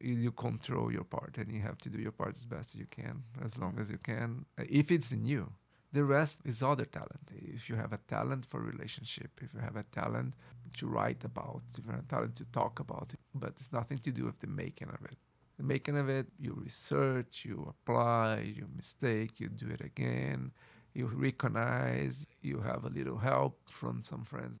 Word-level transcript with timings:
you 0.00 0.32
control 0.32 0.92
your 0.92 1.04
part 1.04 1.38
and 1.38 1.52
you 1.52 1.60
have 1.60 1.78
to 1.78 1.88
do 1.88 1.98
your 1.98 2.12
part 2.12 2.34
as 2.36 2.44
best 2.44 2.74
as 2.74 2.80
you 2.80 2.86
can 2.90 3.22
as 3.44 3.58
long 3.58 3.78
as 3.78 3.90
you 3.90 3.98
can. 3.98 4.44
Uh, 4.58 4.64
if 4.68 4.90
it's 4.90 5.12
in 5.12 5.24
you 5.24 5.52
the 5.92 6.04
rest 6.04 6.42
is 6.44 6.62
other 6.62 6.84
talent. 6.84 7.32
If 7.34 7.70
you 7.70 7.76
have 7.76 7.94
a 7.94 8.00
talent 8.08 8.46
for 8.46 8.60
relationship 8.60 9.30
if 9.42 9.54
you 9.54 9.60
have 9.60 9.76
a 9.76 9.84
talent 9.84 10.34
to 10.76 10.86
write 10.86 11.24
about 11.24 11.62
if 11.76 11.84
you 11.84 11.90
have 11.92 12.00
a 12.00 12.08
talent 12.08 12.36
to 12.36 12.44
talk 12.46 12.80
about 12.80 13.10
it 13.14 13.20
but 13.34 13.50
it's 13.50 13.72
nothing 13.72 13.98
to 13.98 14.10
do 14.10 14.24
with 14.24 14.38
the 14.40 14.46
making 14.46 14.88
of 14.88 15.04
it. 15.04 15.16
The 15.56 15.64
making 15.64 15.96
of 15.96 16.08
it 16.08 16.26
you 16.38 16.52
research 16.54 17.44
you 17.44 17.72
apply 17.74 18.52
you 18.56 18.66
mistake 18.76 19.40
you 19.40 19.48
do 19.48 19.68
it 19.68 19.80
again 19.80 20.52
you 20.94 21.06
recognize 21.06 22.26
you 22.42 22.60
have 22.60 22.84
a 22.84 22.88
little 22.88 23.18
help 23.18 23.58
from 23.68 24.02
some 24.02 24.24
friends 24.24 24.58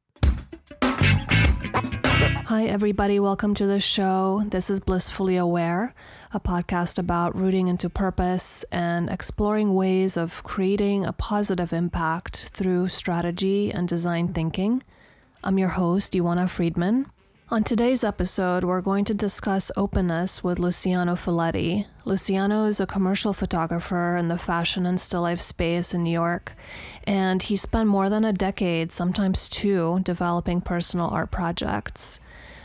Hi, 1.60 2.66
everybody. 2.66 3.18
Welcome 3.18 3.54
to 3.54 3.66
the 3.66 3.80
show. 3.80 4.42
This 4.46 4.70
is 4.70 4.80
Blissfully 4.80 5.36
Aware, 5.36 5.92
a 6.32 6.38
podcast 6.38 6.98
about 6.98 7.34
rooting 7.36 7.68
into 7.68 7.90
purpose 7.90 8.64
and 8.70 9.10
exploring 9.10 9.74
ways 9.74 10.16
of 10.16 10.42
creating 10.44 11.04
a 11.04 11.12
positive 11.12 11.72
impact 11.72 12.50
through 12.52 12.88
strategy 12.88 13.72
and 13.72 13.88
design 13.88 14.32
thinking. 14.32 14.82
I'm 15.42 15.58
your 15.58 15.70
host, 15.70 16.12
Ioana 16.12 16.48
Friedman. 16.48 17.10
On 17.50 17.64
today's 17.64 18.04
episode, 18.04 18.62
we're 18.62 18.82
going 18.82 19.06
to 19.06 19.14
discuss 19.14 19.72
openness 19.74 20.44
with 20.44 20.58
Luciano 20.58 21.14
Filetti. 21.14 21.86
Luciano 22.04 22.66
is 22.66 22.78
a 22.78 22.86
commercial 22.86 23.32
photographer 23.32 24.18
in 24.18 24.28
the 24.28 24.36
fashion 24.36 24.84
and 24.84 25.00
still 25.00 25.22
life 25.22 25.40
space 25.40 25.94
in 25.94 26.02
New 26.02 26.10
York, 26.10 26.52
and 27.04 27.42
he 27.42 27.56
spent 27.56 27.88
more 27.88 28.10
than 28.10 28.22
a 28.22 28.34
decade, 28.34 28.92
sometimes 28.92 29.48
two, 29.48 29.98
developing 30.02 30.60
personal 30.60 31.08
art 31.08 31.30
projects. 31.30 32.20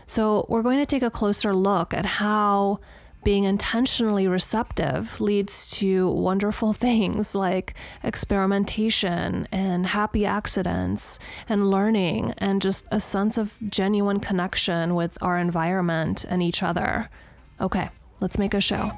So, 0.05 0.45
we're 0.49 0.61
going 0.61 0.79
to 0.79 0.85
take 0.85 1.01
a 1.01 1.09
closer 1.09 1.55
look 1.55 1.93
at 1.93 2.05
how 2.05 2.81
being 3.23 3.43
intentionally 3.45 4.27
receptive 4.27 5.19
leads 5.21 5.71
to 5.71 6.09
wonderful 6.09 6.73
things 6.87 7.35
like 7.35 7.73
experimentation 8.03 9.47
and 9.51 9.87
happy 9.87 10.25
accidents 10.25 11.19
and 11.47 11.69
learning 11.69 12.33
and 12.37 12.61
just 12.61 12.85
a 12.91 12.99
sense 12.99 13.37
of 13.37 13.55
genuine 13.69 14.19
connection 14.19 14.95
with 14.95 15.17
our 15.21 15.37
environment 15.37 16.25
and 16.27 16.43
each 16.43 16.61
other. 16.63 17.09
Okay, 17.61 17.89
let's 18.19 18.37
make 18.37 18.53
a 18.53 18.61
show. 18.61 18.91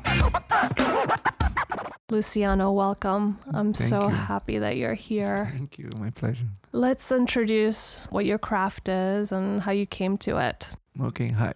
Luciano, 2.12 2.72
welcome. 2.72 3.40
I'm 3.48 3.74
Thank 3.74 3.90
so 3.90 4.04
you. 4.04 4.16
happy 4.16 4.60
that 4.60 4.78
you're 4.78 4.94
here. 4.94 5.52
thank 5.58 5.80
you 5.80 5.90
my 6.00 6.12
pleasure 6.12 6.46
Let's 6.72 7.12
introduce 7.12 8.06
what 8.12 8.26
your 8.26 8.38
craft 8.38 8.90
is 8.90 9.32
and 9.32 9.62
how 9.62 9.72
you 9.72 9.86
came 9.86 10.18
to 10.20 10.38
it. 10.38 10.70
Okay, 11.02 11.30
hi. 11.30 11.54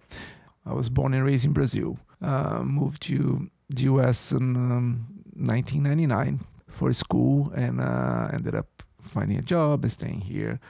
I 0.66 0.72
was 0.72 0.88
born 0.90 1.14
and 1.14 1.24
raised 1.24 1.44
in 1.44 1.52
Brazil. 1.52 1.98
Uh, 2.22 2.62
moved 2.62 3.02
to 3.02 3.48
the 3.70 3.84
US 3.84 4.32
in 4.32 4.56
um, 4.56 5.06
1999 5.36 6.40
for 6.68 6.92
school 6.92 7.50
and 7.54 7.80
uh, 7.80 8.28
ended 8.32 8.54
up 8.54 8.82
finding 9.00 9.38
a 9.38 9.42
job 9.42 9.84
and 9.84 9.92
staying 9.92 10.20
here. 10.20 10.60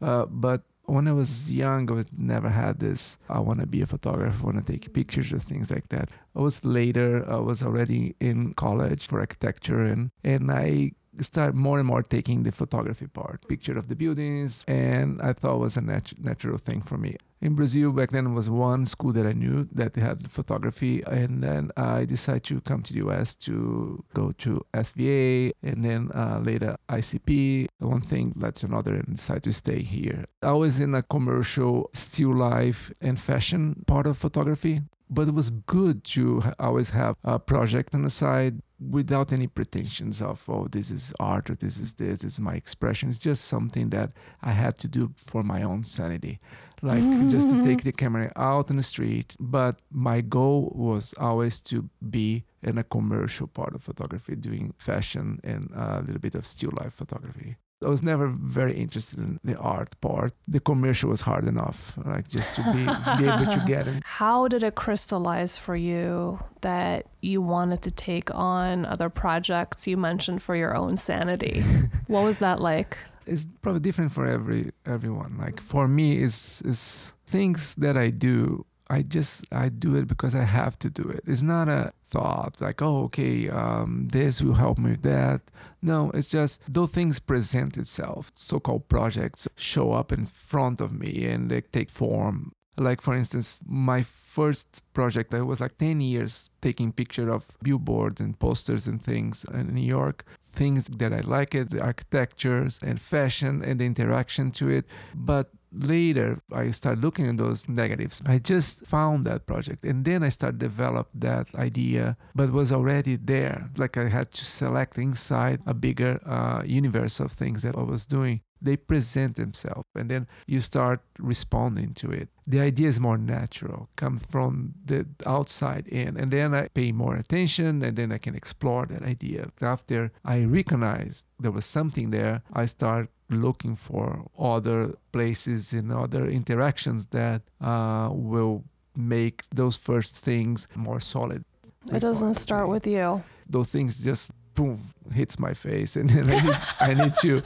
Uh, 0.00 0.26
but 0.26 0.62
when 0.84 1.06
I 1.06 1.12
was 1.12 1.52
young, 1.52 1.90
I 1.90 2.04
never 2.16 2.48
had 2.48 2.80
this. 2.80 3.18
I 3.28 3.38
want 3.38 3.60
to 3.60 3.66
be 3.66 3.82
a 3.82 3.86
photographer, 3.86 4.42
I 4.42 4.44
want 4.44 4.66
to 4.66 4.72
take 4.72 4.92
pictures 4.92 5.32
of 5.32 5.42
things 5.42 5.70
like 5.70 5.88
that. 5.90 6.08
I 6.34 6.40
was 6.40 6.64
later. 6.64 7.24
I 7.30 7.36
was 7.36 7.62
already 7.62 8.16
in 8.20 8.54
college 8.54 9.06
for 9.06 9.20
architecture, 9.20 9.82
and 9.82 10.10
and 10.24 10.50
I 10.50 10.92
started 11.20 11.54
more 11.54 11.78
and 11.78 11.86
more 11.86 12.02
taking 12.02 12.42
the 12.42 12.52
photography 12.52 13.06
part, 13.06 13.46
picture 13.48 13.76
of 13.76 13.88
the 13.88 13.96
buildings, 13.96 14.64
and 14.68 15.20
I 15.20 15.32
thought 15.32 15.58
was 15.58 15.76
a 15.76 15.80
nat- 15.80 16.18
natural 16.18 16.58
thing 16.58 16.80
for 16.82 16.96
me. 16.96 17.16
In 17.40 17.54
Brazil 17.54 17.90
back 17.92 18.10
then 18.10 18.34
was 18.34 18.50
one 18.50 18.84
school 18.84 19.12
that 19.14 19.26
I 19.26 19.32
knew 19.32 19.66
that 19.72 19.96
had 19.96 20.30
photography, 20.30 21.02
and 21.06 21.42
then 21.42 21.70
I 21.76 22.04
decided 22.04 22.44
to 22.44 22.60
come 22.60 22.82
to 22.82 22.92
the 22.92 23.00
US 23.08 23.34
to 23.46 24.04
go 24.14 24.32
to 24.32 24.64
SVA, 24.74 25.52
and 25.62 25.84
then 25.84 26.10
uh, 26.14 26.40
later 26.44 26.76
ICP. 26.88 27.68
One 27.78 28.02
thing 28.02 28.34
led 28.36 28.56
to 28.56 28.66
another, 28.66 28.94
and 28.94 29.16
decided 29.16 29.44
to 29.44 29.52
stay 29.52 29.82
here. 29.82 30.26
I 30.42 30.52
was 30.52 30.80
in 30.80 30.94
a 30.94 31.02
commercial 31.02 31.90
still 31.94 32.34
life 32.34 32.92
and 33.00 33.18
fashion 33.18 33.84
part 33.86 34.06
of 34.06 34.18
photography, 34.18 34.82
but 35.08 35.28
it 35.28 35.34
was 35.34 35.50
good 35.50 36.04
to 36.04 36.42
always 36.58 36.90
have 36.90 37.16
a 37.24 37.38
project 37.38 37.94
on 37.94 38.02
the 38.02 38.10
side 38.10 38.60
without 38.80 39.32
any 39.32 39.46
pretensions 39.46 40.22
of 40.22 40.42
oh 40.48 40.66
this 40.70 40.90
is 40.90 41.12
art 41.20 41.50
or 41.50 41.54
this 41.54 41.78
is 41.78 41.92
this 41.94 42.20
this 42.20 42.34
is 42.34 42.40
my 42.40 42.54
expression. 42.54 43.08
It's 43.08 43.18
just 43.18 43.44
something 43.44 43.90
that 43.90 44.12
i 44.42 44.52
had 44.52 44.78
to 44.78 44.88
do 44.88 45.12
for 45.24 45.42
my 45.42 45.62
own 45.62 45.84
sanity. 45.84 46.38
Like 46.82 47.02
just 47.28 47.50
to 47.50 47.62
take 47.62 47.82
the 47.84 47.92
camera 47.92 48.32
out 48.36 48.70
in 48.70 48.76
the 48.76 48.82
street. 48.82 49.36
But 49.38 49.80
my 49.90 50.22
goal 50.22 50.72
was 50.74 51.14
always 51.18 51.60
to 51.62 51.90
be 52.08 52.44
in 52.62 52.78
a 52.78 52.84
commercial 52.84 53.46
part 53.46 53.74
of 53.74 53.82
photography 53.82 54.34
doing 54.34 54.72
fashion 54.78 55.40
and 55.44 55.70
a 55.74 56.00
little 56.00 56.20
bit 56.20 56.34
of 56.34 56.46
still 56.46 56.72
life 56.80 56.94
photography 56.94 57.56
I 57.84 57.88
was 57.88 58.02
never 58.02 58.28
very 58.28 58.76
interested 58.76 59.18
in 59.18 59.40
the 59.42 59.56
art 59.56 59.98
part. 60.00 60.32
The 60.46 60.60
commercial 60.60 61.10
was 61.10 61.22
hard 61.22 61.48
enough, 61.48 61.94
like 62.04 62.28
just 62.28 62.54
to 62.56 62.62
be, 62.72 62.84
to 62.84 63.16
be 63.18 63.24
able 63.24 63.52
to 63.52 63.64
get 63.66 63.88
it. 63.88 64.02
How 64.04 64.48
did 64.48 64.62
it 64.62 64.74
crystallize 64.74 65.56
for 65.56 65.74
you 65.74 66.40
that 66.60 67.06
you 67.22 67.40
wanted 67.40 67.80
to 67.82 67.90
take 67.90 68.34
on 68.34 68.84
other 68.84 69.08
projects 69.08 69.86
you 69.86 69.96
mentioned 69.96 70.42
for 70.42 70.54
your 70.54 70.76
own 70.76 70.96
sanity? 70.96 71.64
what 72.06 72.24
was 72.24 72.38
that 72.38 72.60
like? 72.60 72.98
it's 73.26 73.46
probably 73.62 73.80
different 73.80 74.12
for 74.12 74.26
every 74.26 74.72
everyone. 74.84 75.36
Like 75.38 75.60
for 75.60 75.88
me, 75.88 76.20
is 76.20 76.62
is 76.64 77.14
things 77.26 77.74
that 77.76 77.96
I 77.96 78.10
do. 78.10 78.66
I 78.90 79.02
just 79.02 79.46
I 79.52 79.68
do 79.68 79.94
it 79.94 80.06
because 80.08 80.34
I 80.34 80.44
have 80.44 80.76
to 80.78 80.90
do 80.90 81.02
it. 81.02 81.22
It's 81.26 81.42
not 81.42 81.68
a 81.68 81.92
thought 82.02 82.60
like 82.60 82.82
oh 82.82 83.04
okay 83.04 83.48
um, 83.48 84.08
this 84.10 84.42
will 84.42 84.54
help 84.54 84.78
me 84.78 84.90
with 84.90 85.02
that. 85.02 85.40
No, 85.80 86.10
it's 86.12 86.28
just 86.28 86.60
those 86.68 86.90
things 86.90 87.18
present 87.20 87.76
itself. 87.76 88.32
So-called 88.36 88.88
projects 88.88 89.46
show 89.56 89.92
up 89.92 90.12
in 90.12 90.26
front 90.26 90.80
of 90.80 90.92
me 90.92 91.26
and 91.26 91.50
they 91.50 91.60
take 91.60 91.90
form. 91.90 92.52
Like 92.76 93.00
for 93.00 93.14
instance, 93.14 93.60
my 93.66 94.02
first 94.02 94.82
project 94.92 95.34
I 95.34 95.42
was 95.42 95.60
like 95.60 95.78
10 95.78 96.00
years 96.00 96.50
taking 96.60 96.92
picture 96.92 97.30
of 97.30 97.56
billboards 97.62 98.20
and 98.20 98.38
posters 98.38 98.86
and 98.86 99.02
things 99.02 99.44
in 99.52 99.74
New 99.74 99.88
York 99.98 100.24
things 100.52 100.86
that 100.86 101.12
I 101.12 101.20
like 101.20 101.54
it, 101.54 101.70
the 101.70 101.80
architectures 101.80 102.80
and 102.82 103.00
fashion 103.00 103.62
and 103.64 103.80
the 103.80 103.86
interaction 103.86 104.50
to 104.52 104.68
it. 104.68 104.84
But 105.14 105.50
later 105.72 106.40
I 106.52 106.70
started 106.70 107.02
looking 107.02 107.28
at 107.28 107.36
those 107.36 107.68
negatives. 107.68 108.22
I 108.26 108.38
just 108.38 108.86
found 108.86 109.24
that 109.24 109.46
project 109.46 109.84
and 109.84 110.04
then 110.04 110.22
I 110.22 110.28
started 110.28 110.58
develop 110.58 111.08
that 111.14 111.54
idea, 111.54 112.16
but 112.34 112.52
was 112.52 112.72
already 112.72 113.16
there. 113.16 113.70
Like 113.76 113.96
I 113.96 114.08
had 114.08 114.30
to 114.32 114.44
select 114.44 114.98
inside 114.98 115.60
a 115.66 115.74
bigger 115.74 116.20
uh, 116.26 116.62
universe 116.64 117.20
of 117.20 117.32
things 117.32 117.62
that 117.62 117.76
I 117.76 117.82
was 117.82 118.06
doing. 118.06 118.42
They 118.62 118.76
present 118.76 119.36
themselves 119.36 119.88
and 119.94 120.10
then 120.10 120.26
you 120.46 120.60
start 120.60 121.00
responding 121.18 121.94
to 121.94 122.10
it. 122.10 122.28
The 122.46 122.60
idea 122.60 122.88
is 122.88 123.00
more 123.00 123.16
natural, 123.16 123.88
comes 123.96 124.26
from 124.26 124.74
the 124.84 125.06
outside 125.24 125.88
in, 125.88 126.18
and 126.18 126.30
then 126.30 126.54
I 126.54 126.68
pay 126.68 126.92
more 126.92 127.16
attention 127.16 127.82
and 127.82 127.96
then 127.96 128.12
I 128.12 128.18
can 128.18 128.34
explore 128.34 128.84
that 128.86 129.02
idea. 129.02 129.50
After 129.62 130.12
I 130.24 130.44
recognize 130.44 131.24
there 131.38 131.52
was 131.52 131.64
something 131.64 132.10
there, 132.10 132.42
I 132.52 132.66
start 132.66 133.08
looking 133.30 133.76
for 133.76 134.24
other 134.38 134.94
places 135.12 135.72
and 135.72 135.92
other 135.92 136.26
interactions 136.26 137.06
that 137.06 137.42
uh, 137.60 138.08
will 138.12 138.64
make 138.96 139.42
those 139.54 139.76
first 139.76 140.16
things 140.16 140.68
more 140.74 141.00
solid. 141.00 141.44
It 141.92 142.00
doesn't 142.00 142.34
start 142.34 142.68
with 142.68 142.86
you. 142.86 143.22
those 143.48 143.70
things 143.72 144.04
just 144.04 144.30
boom 144.54 144.78
hits 145.14 145.38
my 145.38 145.54
face 145.54 145.96
and 145.96 146.10
then 146.10 146.24
I 146.30 146.38
need, 146.44 146.56
I 146.80 146.94
need 146.94 147.14
to 147.22 147.42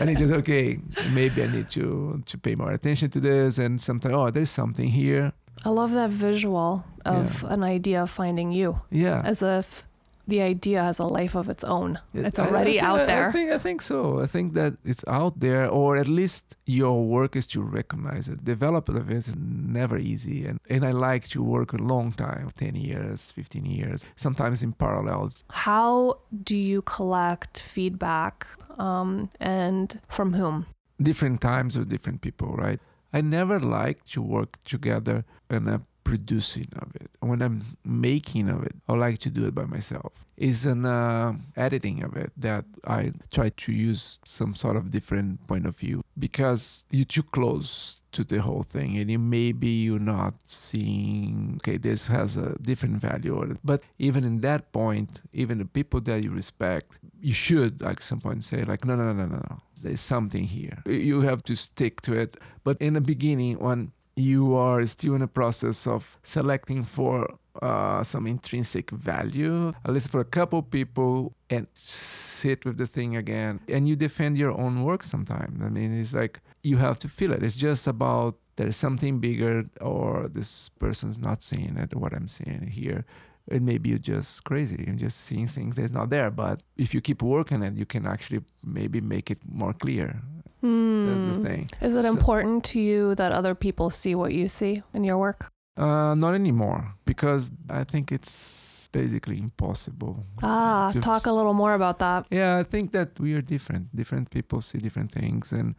I 0.00 0.04
need 0.04 0.18
to 0.18 0.34
okay 0.36 0.78
maybe 1.14 1.42
I 1.42 1.46
need 1.46 1.70
to 1.70 2.22
to 2.26 2.36
pay 2.38 2.54
more 2.56 2.72
attention 2.72 3.08
to 3.10 3.20
this 3.20 3.58
and 3.58 3.80
sometimes 3.80 4.14
oh 4.14 4.30
there's 4.30 4.50
something 4.50 4.88
here 4.88 5.32
I 5.64 5.70
love 5.70 5.92
that 5.92 6.10
visual 6.10 6.84
of 7.06 7.42
an 7.44 7.62
idea 7.64 8.06
finding 8.06 8.52
you 8.52 8.80
yeah 8.90 9.22
as 9.24 9.42
if 9.42 9.86
the 10.28 10.40
idea 10.42 10.80
has 10.82 10.98
a 11.00 11.06
life 11.20 11.34
of 11.38 11.48
its 11.48 11.64
own. 11.64 11.98
It- 12.14 12.26
It's 12.26 12.38
I- 12.38 12.44
I 12.44 12.48
already 12.48 12.72
think- 12.78 12.88
out 12.90 13.06
there. 13.06 13.28
I 13.28 13.32
think 13.32 13.50
I 13.50 13.58
think 13.58 13.82
so. 13.82 13.98
I 14.24 14.26
think 14.26 14.54
that 14.54 14.72
it's 14.84 15.04
out 15.08 15.34
there, 15.40 15.64
or 15.78 15.96
at 15.96 16.08
least 16.08 16.44
your 16.66 16.96
work 17.16 17.34
is 17.36 17.46
to 17.48 17.60
recognize 17.62 18.28
it. 18.32 18.44
Development 18.44 19.00
of 19.00 19.10
it 19.10 19.16
is 19.28 19.34
never 19.80 19.96
easy, 19.98 20.38
and 20.48 20.58
and 20.74 20.84
I 20.84 20.92
like 21.10 21.24
to 21.34 21.40
work 21.42 21.72
a 21.72 21.82
long 21.92 22.12
time, 22.12 22.46
ten 22.64 22.74
years, 22.76 23.32
fifteen 23.32 23.64
years, 23.78 24.04
sometimes 24.16 24.62
in 24.62 24.72
parallels. 24.72 25.44
How 25.66 26.18
do 26.44 26.56
you 26.56 26.82
collect 26.82 27.54
feedback 27.74 28.46
um, 28.78 29.28
and 29.40 30.00
from 30.08 30.32
whom? 30.34 30.66
Different 31.00 31.40
times 31.40 31.76
with 31.78 31.88
different 31.88 32.20
people, 32.20 32.48
right? 32.66 32.80
I 33.12 33.20
never 33.22 33.58
like 33.58 34.04
to 34.12 34.20
work 34.22 34.50
together 34.64 35.24
in 35.50 35.68
a 35.68 35.80
producing 36.04 36.66
of 36.80 36.94
it. 36.96 37.10
When 37.20 37.42
I'm 37.42 37.76
making 37.84 38.48
of 38.48 38.62
it, 38.62 38.74
I 38.88 38.94
like 38.94 39.18
to 39.18 39.30
do 39.30 39.46
it 39.46 39.54
by 39.54 39.64
myself. 39.64 40.12
is 40.36 40.64
an 40.66 40.86
uh, 40.86 41.34
editing 41.56 42.02
of 42.04 42.16
it 42.16 42.30
that 42.36 42.64
I 42.86 43.12
try 43.32 43.48
to 43.48 43.72
use 43.72 44.18
some 44.24 44.54
sort 44.54 44.76
of 44.76 44.90
different 44.90 45.46
point 45.46 45.66
of 45.66 45.76
view. 45.76 46.02
because 46.18 46.84
you're 46.90 47.04
too 47.04 47.22
close 47.22 48.00
to 48.10 48.24
the 48.24 48.40
whole 48.40 48.62
thing 48.62 48.96
and 48.96 49.10
you 49.10 49.18
maybe 49.18 49.68
you're 49.68 49.98
not 49.98 50.34
seeing 50.44 51.58
okay 51.58 51.76
this 51.76 52.08
has 52.08 52.36
a 52.36 52.56
different 52.62 52.96
value 52.96 53.56
but 53.62 53.82
even 53.98 54.24
in 54.24 54.40
that 54.40 54.72
point 54.72 55.20
even 55.32 55.58
the 55.58 55.64
people 55.64 56.00
that 56.00 56.24
you 56.24 56.30
respect 56.30 56.98
you 57.20 57.32
should 57.32 57.80
like 57.82 58.02
some 58.02 58.20
point 58.20 58.42
say 58.42 58.62
like 58.64 58.84
no 58.84 58.96
no 58.96 59.04
no 59.04 59.12
no 59.12 59.26
no 59.26 59.36
no 59.36 59.58
there's 59.82 60.00
something 60.00 60.44
here 60.44 60.82
you 60.86 61.20
have 61.20 61.42
to 61.42 61.54
stick 61.54 62.00
to 62.00 62.14
it 62.14 62.38
but 62.64 62.76
in 62.80 62.94
the 62.94 63.00
beginning 63.00 63.58
when 63.58 63.92
you 64.18 64.54
are 64.54 64.84
still 64.86 65.14
in 65.14 65.20
the 65.20 65.28
process 65.28 65.86
of 65.86 66.18
selecting 66.22 66.82
for 66.82 67.28
uh, 67.62 68.02
some 68.02 68.26
intrinsic 68.26 68.90
value, 68.90 69.72
at 69.84 69.92
least 69.92 70.10
for 70.10 70.20
a 70.20 70.24
couple 70.24 70.62
people, 70.62 71.32
and 71.50 71.66
sit 71.74 72.64
with 72.64 72.78
the 72.78 72.86
thing 72.86 73.16
again. 73.16 73.60
And 73.68 73.88
you 73.88 73.96
defend 73.96 74.38
your 74.38 74.52
own 74.52 74.84
work 74.84 75.02
sometimes. 75.04 75.60
I 75.62 75.68
mean, 75.68 75.98
it's 75.98 76.14
like 76.14 76.40
you 76.62 76.76
have 76.76 76.98
to 77.00 77.08
feel 77.08 77.32
it. 77.32 77.42
It's 77.42 77.56
just 77.56 77.86
about 77.86 78.36
there's 78.56 78.76
something 78.76 79.20
bigger, 79.20 79.64
or 79.80 80.28
this 80.28 80.68
person's 80.80 81.18
not 81.18 81.42
seeing 81.42 81.76
it, 81.76 81.94
what 81.94 82.12
I'm 82.12 82.28
seeing 82.28 82.66
here. 82.66 83.04
And 83.50 83.62
maybe 83.64 83.88
you're 83.88 83.98
just 83.98 84.44
crazy 84.44 84.84
and 84.86 84.98
just 84.98 85.20
seeing 85.20 85.46
things 85.46 85.74
that's 85.74 85.92
not 85.92 86.10
there. 86.10 86.30
But 86.30 86.62
if 86.76 86.92
you 86.92 87.00
keep 87.00 87.22
working 87.22 87.62
it, 87.62 87.74
you 87.74 87.86
can 87.86 88.06
actually 88.06 88.42
maybe 88.62 89.00
make 89.00 89.30
it 89.30 89.38
more 89.50 89.72
clear. 89.72 90.20
Mm. 90.62 91.06
That's 91.06 91.38
the 91.38 91.48
thing. 91.48 91.70
Is 91.80 91.94
it 91.94 92.02
So- 92.04 92.10
important 92.10 92.64
to 92.72 92.80
you 92.80 93.14
that 93.14 93.32
other 93.32 93.54
people 93.54 93.90
see 93.90 94.14
what 94.14 94.32
you 94.32 94.48
see 94.48 94.82
in 94.94 95.04
your 95.04 95.18
work? 95.18 95.50
Uh, 95.76 96.14
not 96.14 96.34
anymore 96.34 96.94
because 97.04 97.50
I 97.70 97.84
think 97.84 98.10
it's 98.10 98.88
basically 98.92 99.38
impossible. 99.38 100.24
Ah, 100.42 100.90
talk 101.00 101.26
a 101.26 101.32
little 101.32 101.54
more 101.54 101.74
about 101.74 101.98
that. 102.00 102.26
Yeah, 102.30 102.56
I 102.58 102.64
think 102.64 102.90
that 102.92 103.20
we 103.20 103.34
are 103.34 103.42
different. 103.42 103.94
Different 103.94 104.30
people 104.30 104.60
see 104.60 104.78
different 104.78 105.12
things, 105.12 105.52
and 105.52 105.74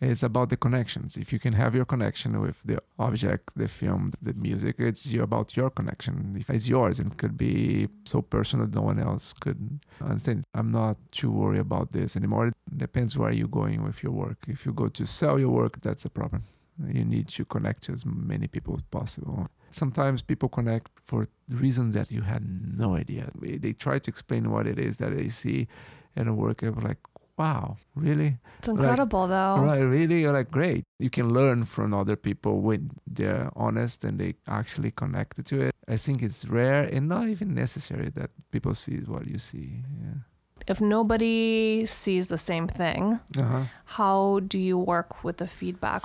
it's 0.00 0.22
about 0.22 0.48
the 0.48 0.56
connections. 0.56 1.16
If 1.16 1.32
you 1.32 1.38
can 1.38 1.52
have 1.52 1.74
your 1.74 1.84
connection 1.84 2.40
with 2.40 2.62
the 2.62 2.80
object, 2.98 3.50
the 3.54 3.68
film, 3.68 4.12
the 4.22 4.32
music, 4.32 4.76
it's 4.78 5.12
about 5.14 5.56
your 5.56 5.68
connection. 5.68 6.36
If 6.38 6.48
it's 6.48 6.68
yours, 6.68 6.98
and 6.98 7.12
it 7.12 7.18
could 7.18 7.36
be 7.36 7.88
so 8.06 8.22
personal, 8.22 8.66
that 8.66 8.74
no 8.74 8.82
one 8.82 8.98
else 8.98 9.34
could 9.34 9.80
understand. 10.00 10.44
I'm 10.54 10.72
not 10.72 10.96
too 11.12 11.30
worried 11.30 11.60
about 11.60 11.90
this 11.90 12.16
anymore. 12.16 12.46
It 12.48 12.54
depends 12.78 13.18
where 13.18 13.30
you're 13.30 13.48
going 13.48 13.82
with 13.84 14.02
your 14.02 14.12
work. 14.12 14.38
If 14.48 14.64
you 14.64 14.72
go 14.72 14.88
to 14.88 15.06
sell 15.06 15.38
your 15.38 15.50
work, 15.50 15.80
that's 15.82 16.06
a 16.06 16.10
problem. 16.10 16.44
You 16.88 17.04
need 17.04 17.28
to 17.28 17.44
connect 17.44 17.82
to 17.84 17.92
as 17.92 18.06
many 18.06 18.46
people 18.46 18.74
as 18.76 18.82
possible. 18.90 19.48
Sometimes 19.70 20.22
people 20.22 20.48
connect 20.48 20.90
for 21.04 21.26
reasons 21.50 21.94
that 21.94 22.10
you 22.10 22.22
had 22.22 22.42
no 22.78 22.96
idea. 22.96 23.30
They 23.38 23.74
try 23.74 23.98
to 23.98 24.10
explain 24.10 24.50
what 24.50 24.66
it 24.66 24.78
is 24.78 24.96
that 24.96 25.14
they 25.14 25.28
see 25.28 25.68
in 26.16 26.26
a 26.26 26.34
work. 26.34 26.62
I'm 26.62 26.80
like, 26.80 26.98
wow, 27.40 27.76
really? 28.06 28.30
It's 28.58 28.68
incredible, 28.68 29.24
though. 29.36 29.56
Right, 29.70 29.80
really? 29.96 30.20
You're 30.22 30.36
like, 30.40 30.50
great. 30.50 30.82
You 30.98 31.10
can 31.10 31.26
learn 31.38 31.64
from 31.64 31.94
other 31.94 32.16
people 32.16 32.54
when 32.60 32.90
they're 33.06 33.48
honest 33.56 34.04
and 34.04 34.14
they 34.20 34.34
actually 34.46 34.90
connected 35.02 35.46
to 35.46 35.56
it. 35.66 35.72
I 35.88 35.96
think 36.04 36.22
it's 36.22 36.44
rare 36.44 36.84
and 36.94 37.08
not 37.08 37.28
even 37.28 37.54
necessary 37.54 38.08
that 38.18 38.30
people 38.52 38.74
see 38.74 38.96
what 39.12 39.24
you 39.26 39.38
see. 39.38 39.68
Yeah. 40.04 40.18
If 40.72 40.78
nobody 40.80 41.86
sees 41.86 42.26
the 42.28 42.38
same 42.50 42.68
thing, 42.68 43.18
Uh-huh. 43.42 43.64
how 43.96 44.40
do 44.52 44.58
you 44.58 44.76
work 44.78 45.24
with 45.24 45.36
the 45.38 45.46
feedback? 45.48 46.02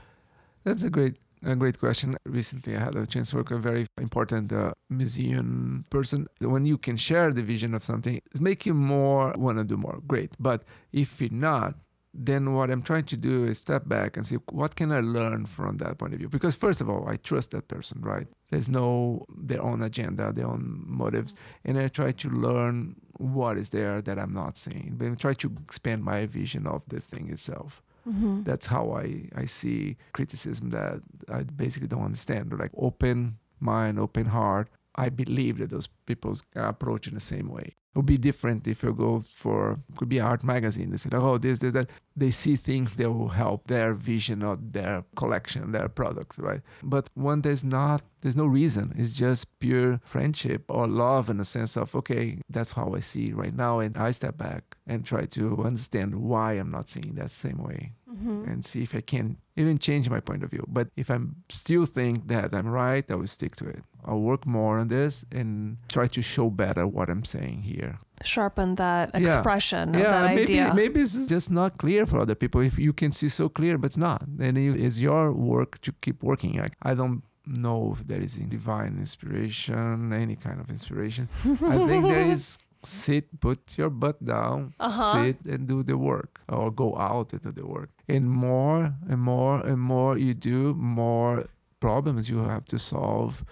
That's 0.63 0.83
a 0.83 0.89
great 0.89 1.15
a 1.51 1.55
great 1.55 1.79
question. 1.79 2.17
Recently, 2.25 2.75
I 2.75 2.79
had 2.79 2.95
a 2.95 3.05
chance 3.05 3.29
to 3.29 3.37
work 3.37 3.49
with 3.49 3.59
a 3.59 3.61
very 3.61 3.85
important 3.97 4.51
uh, 4.51 4.73
museum 4.89 5.85
person. 5.89 6.27
When 6.39 6.65
you 6.65 6.77
can 6.77 6.97
share 6.97 7.31
the 7.31 7.43
vision 7.43 7.73
of 7.73 7.83
something, 7.83 8.21
it's 8.31 8.41
make 8.41 8.65
you 8.65 8.73
more 8.73 9.33
want 9.37 9.57
to 9.59 9.63
do 9.63 9.77
more. 9.77 9.99
Great. 10.07 10.35
But 10.39 10.63
if 10.91 11.21
you're 11.21 11.29
not, 11.31 11.75
then 12.17 12.53
what 12.53 12.71
I'm 12.71 12.81
trying 12.81 13.05
to 13.05 13.17
do 13.17 13.45
is 13.45 13.57
step 13.57 13.87
back 13.87 14.15
and 14.15 14.25
see 14.25 14.37
what 14.51 14.75
can 14.75 14.91
I 14.91 15.01
learn 15.01 15.45
from 15.45 15.77
that 15.77 15.97
point 15.97 16.13
of 16.13 16.19
view. 16.19 16.29
Because 16.29 16.55
first 16.55 16.79
of 16.79 16.89
all, 16.89 17.07
I 17.07 17.17
trust 17.17 17.51
that 17.51 17.67
person, 17.67 18.01
right? 18.01 18.27
There's 18.49 18.69
no 18.69 19.25
their 19.37 19.61
own 19.61 19.81
agenda, 19.81 20.31
their 20.31 20.47
own 20.47 20.83
motives, 20.87 21.35
and 21.65 21.77
I 21.77 21.89
try 21.89 22.11
to 22.11 22.29
learn 22.29 22.95
what 23.17 23.57
is 23.57 23.69
there 23.69 24.01
that 24.01 24.17
I'm 24.17 24.33
not 24.33 24.57
seeing. 24.57 24.95
But 24.97 25.11
I 25.11 25.15
try 25.15 25.33
to 25.33 25.51
expand 25.63 26.03
my 26.03 26.25
vision 26.25 26.65
of 26.65 26.83
the 26.87 27.01
thing 27.01 27.29
itself 27.29 27.83
Mm-hmm. 28.07 28.43
that's 28.43 28.67
how 28.67 28.91
I, 28.91 29.29
I 29.35 29.45
see 29.45 29.97
criticism 30.13 30.69
that 30.69 31.01
I 31.27 31.41
basically 31.41 31.87
don't 31.87 32.03
understand. 32.03 32.53
Like 32.57 32.71
open 32.77 33.39
mind, 33.59 33.99
open 33.99 34.27
heart. 34.27 34.69
I 34.95 35.09
believe 35.09 35.57
that 35.57 35.71
those 35.71 35.87
people 36.05 36.37
approach 36.55 37.07
in 37.07 37.15
the 37.15 37.19
same 37.19 37.49
way. 37.49 37.75
Would 37.95 38.05
be 38.05 38.17
different 38.17 38.67
if 38.67 38.83
you 38.83 38.93
go 38.93 39.21
for 39.21 39.79
could 39.95 40.09
be 40.09 40.19
art 40.19 40.43
magazine. 40.43 40.91
They 40.91 40.97
said, 40.97 41.13
oh, 41.13 41.37
this, 41.37 41.59
this, 41.59 41.73
that. 41.73 41.89
They 42.17 42.31
see 42.31 42.55
things 42.55 42.95
that 42.95 43.11
will 43.11 43.29
help 43.29 43.67
their 43.67 43.93
vision 43.93 44.41
or 44.43 44.57
their 44.57 45.03
collection, 45.15 45.71
their 45.71 45.89
product, 45.89 46.37
right? 46.37 46.61
But 46.81 47.09
when 47.13 47.41
there's 47.41 47.63
not, 47.63 48.03
there's 48.21 48.37
no 48.37 48.45
reason. 48.45 48.93
It's 48.97 49.11
just 49.11 49.59
pure 49.59 49.99
friendship 50.05 50.63
or 50.69 50.87
love 50.87 51.29
in 51.29 51.37
the 51.37 51.45
sense 51.45 51.75
of, 51.75 51.93
okay, 51.95 52.39
that's 52.49 52.71
how 52.71 52.93
I 52.95 53.01
see 53.01 53.31
right 53.33 53.53
now, 53.55 53.79
and 53.79 53.97
I 53.97 54.11
step 54.11 54.37
back 54.37 54.77
and 54.87 55.05
try 55.05 55.25
to 55.25 55.63
understand 55.63 56.15
why 56.15 56.53
I'm 56.53 56.71
not 56.71 56.87
seeing 56.89 57.15
that 57.15 57.31
same 57.31 57.57
way 57.57 57.93
Mm-hmm. 58.15 58.49
and 58.49 58.63
see 58.63 58.81
if 58.83 58.95
I 58.95 59.01
can 59.01 59.37
even 59.57 59.77
change 59.77 60.09
my 60.09 60.21
point 60.21 60.43
of 60.43 60.49
view. 60.51 60.63
But 60.67 60.87
if 60.95 61.09
I'm 61.09 61.35
still 61.49 61.85
think 61.85 62.27
that 62.29 62.53
I'm 62.53 62.67
right, 62.67 63.03
I 63.11 63.15
will 63.15 63.27
stick 63.27 63.55
to 63.57 63.65
it. 63.67 63.83
I'll 64.05 64.21
work 64.21 64.45
more 64.45 64.79
on 64.79 64.87
this 64.87 65.25
and 65.31 65.77
try 65.89 66.07
to 66.07 66.21
show 66.21 66.49
better 66.49 66.85
what 66.87 67.09
I'm 67.09 67.25
saying 67.25 67.63
here. 67.63 67.99
Sharpen 68.23 68.75
that 68.75 69.09
Yeah. 69.13 69.19
expression 69.21 69.95
of 69.95 70.01
that 70.01 70.25
maybe 70.25 70.41
idea. 70.61 70.73
maybe 70.73 71.01
it's 71.01 71.27
just 71.27 71.49
not 71.51 71.77
clear 71.77 72.05
for 72.05 72.19
other 72.19 72.35
people. 72.35 72.61
If 72.61 72.77
you 72.79 72.93
can 72.93 73.11
see 73.11 73.29
so 73.29 73.49
clear, 73.49 73.77
but 73.77 73.87
it's 73.87 73.97
not, 73.97 74.21
then 74.27 74.55
it's 74.57 74.99
your 75.01 75.31
work 75.33 75.81
to 75.81 75.91
keep 76.03 76.23
working. 76.23 76.53
Like 76.63 76.75
I 76.81 76.93
don't 76.93 77.23
know 77.45 77.91
if 77.93 78.07
there 78.07 78.21
is 78.21 78.33
divine 78.35 78.93
inspiration, 78.97 80.13
any 80.13 80.35
kind 80.35 80.59
of 80.61 80.69
inspiration. 80.69 81.27
I 81.43 81.77
think 81.89 82.05
there 82.05 82.25
is 82.35 82.57
sit, 82.85 83.39
put 83.39 83.77
your 83.77 83.89
butt 83.89 84.23
down, 84.23 84.73
Uh-huh. 84.79 85.13
sit 85.13 85.37
and 85.45 85.67
do 85.67 85.83
the 85.83 85.97
work, 85.97 86.39
or 86.49 86.71
go 86.71 86.95
out 86.97 87.33
and 87.33 87.41
do 87.41 87.51
the 87.51 87.65
work. 87.67 87.89
And 88.07 88.29
more 88.29 88.93
and 89.09 89.19
more 89.19 89.59
and 89.65 89.79
more 89.81 90.17
you 90.17 90.33
do, 90.33 90.73
more 90.75 91.45
problems 91.79 92.29
you 92.29 92.39
have 92.39 92.65
to 92.65 92.79
solve. 92.79 93.43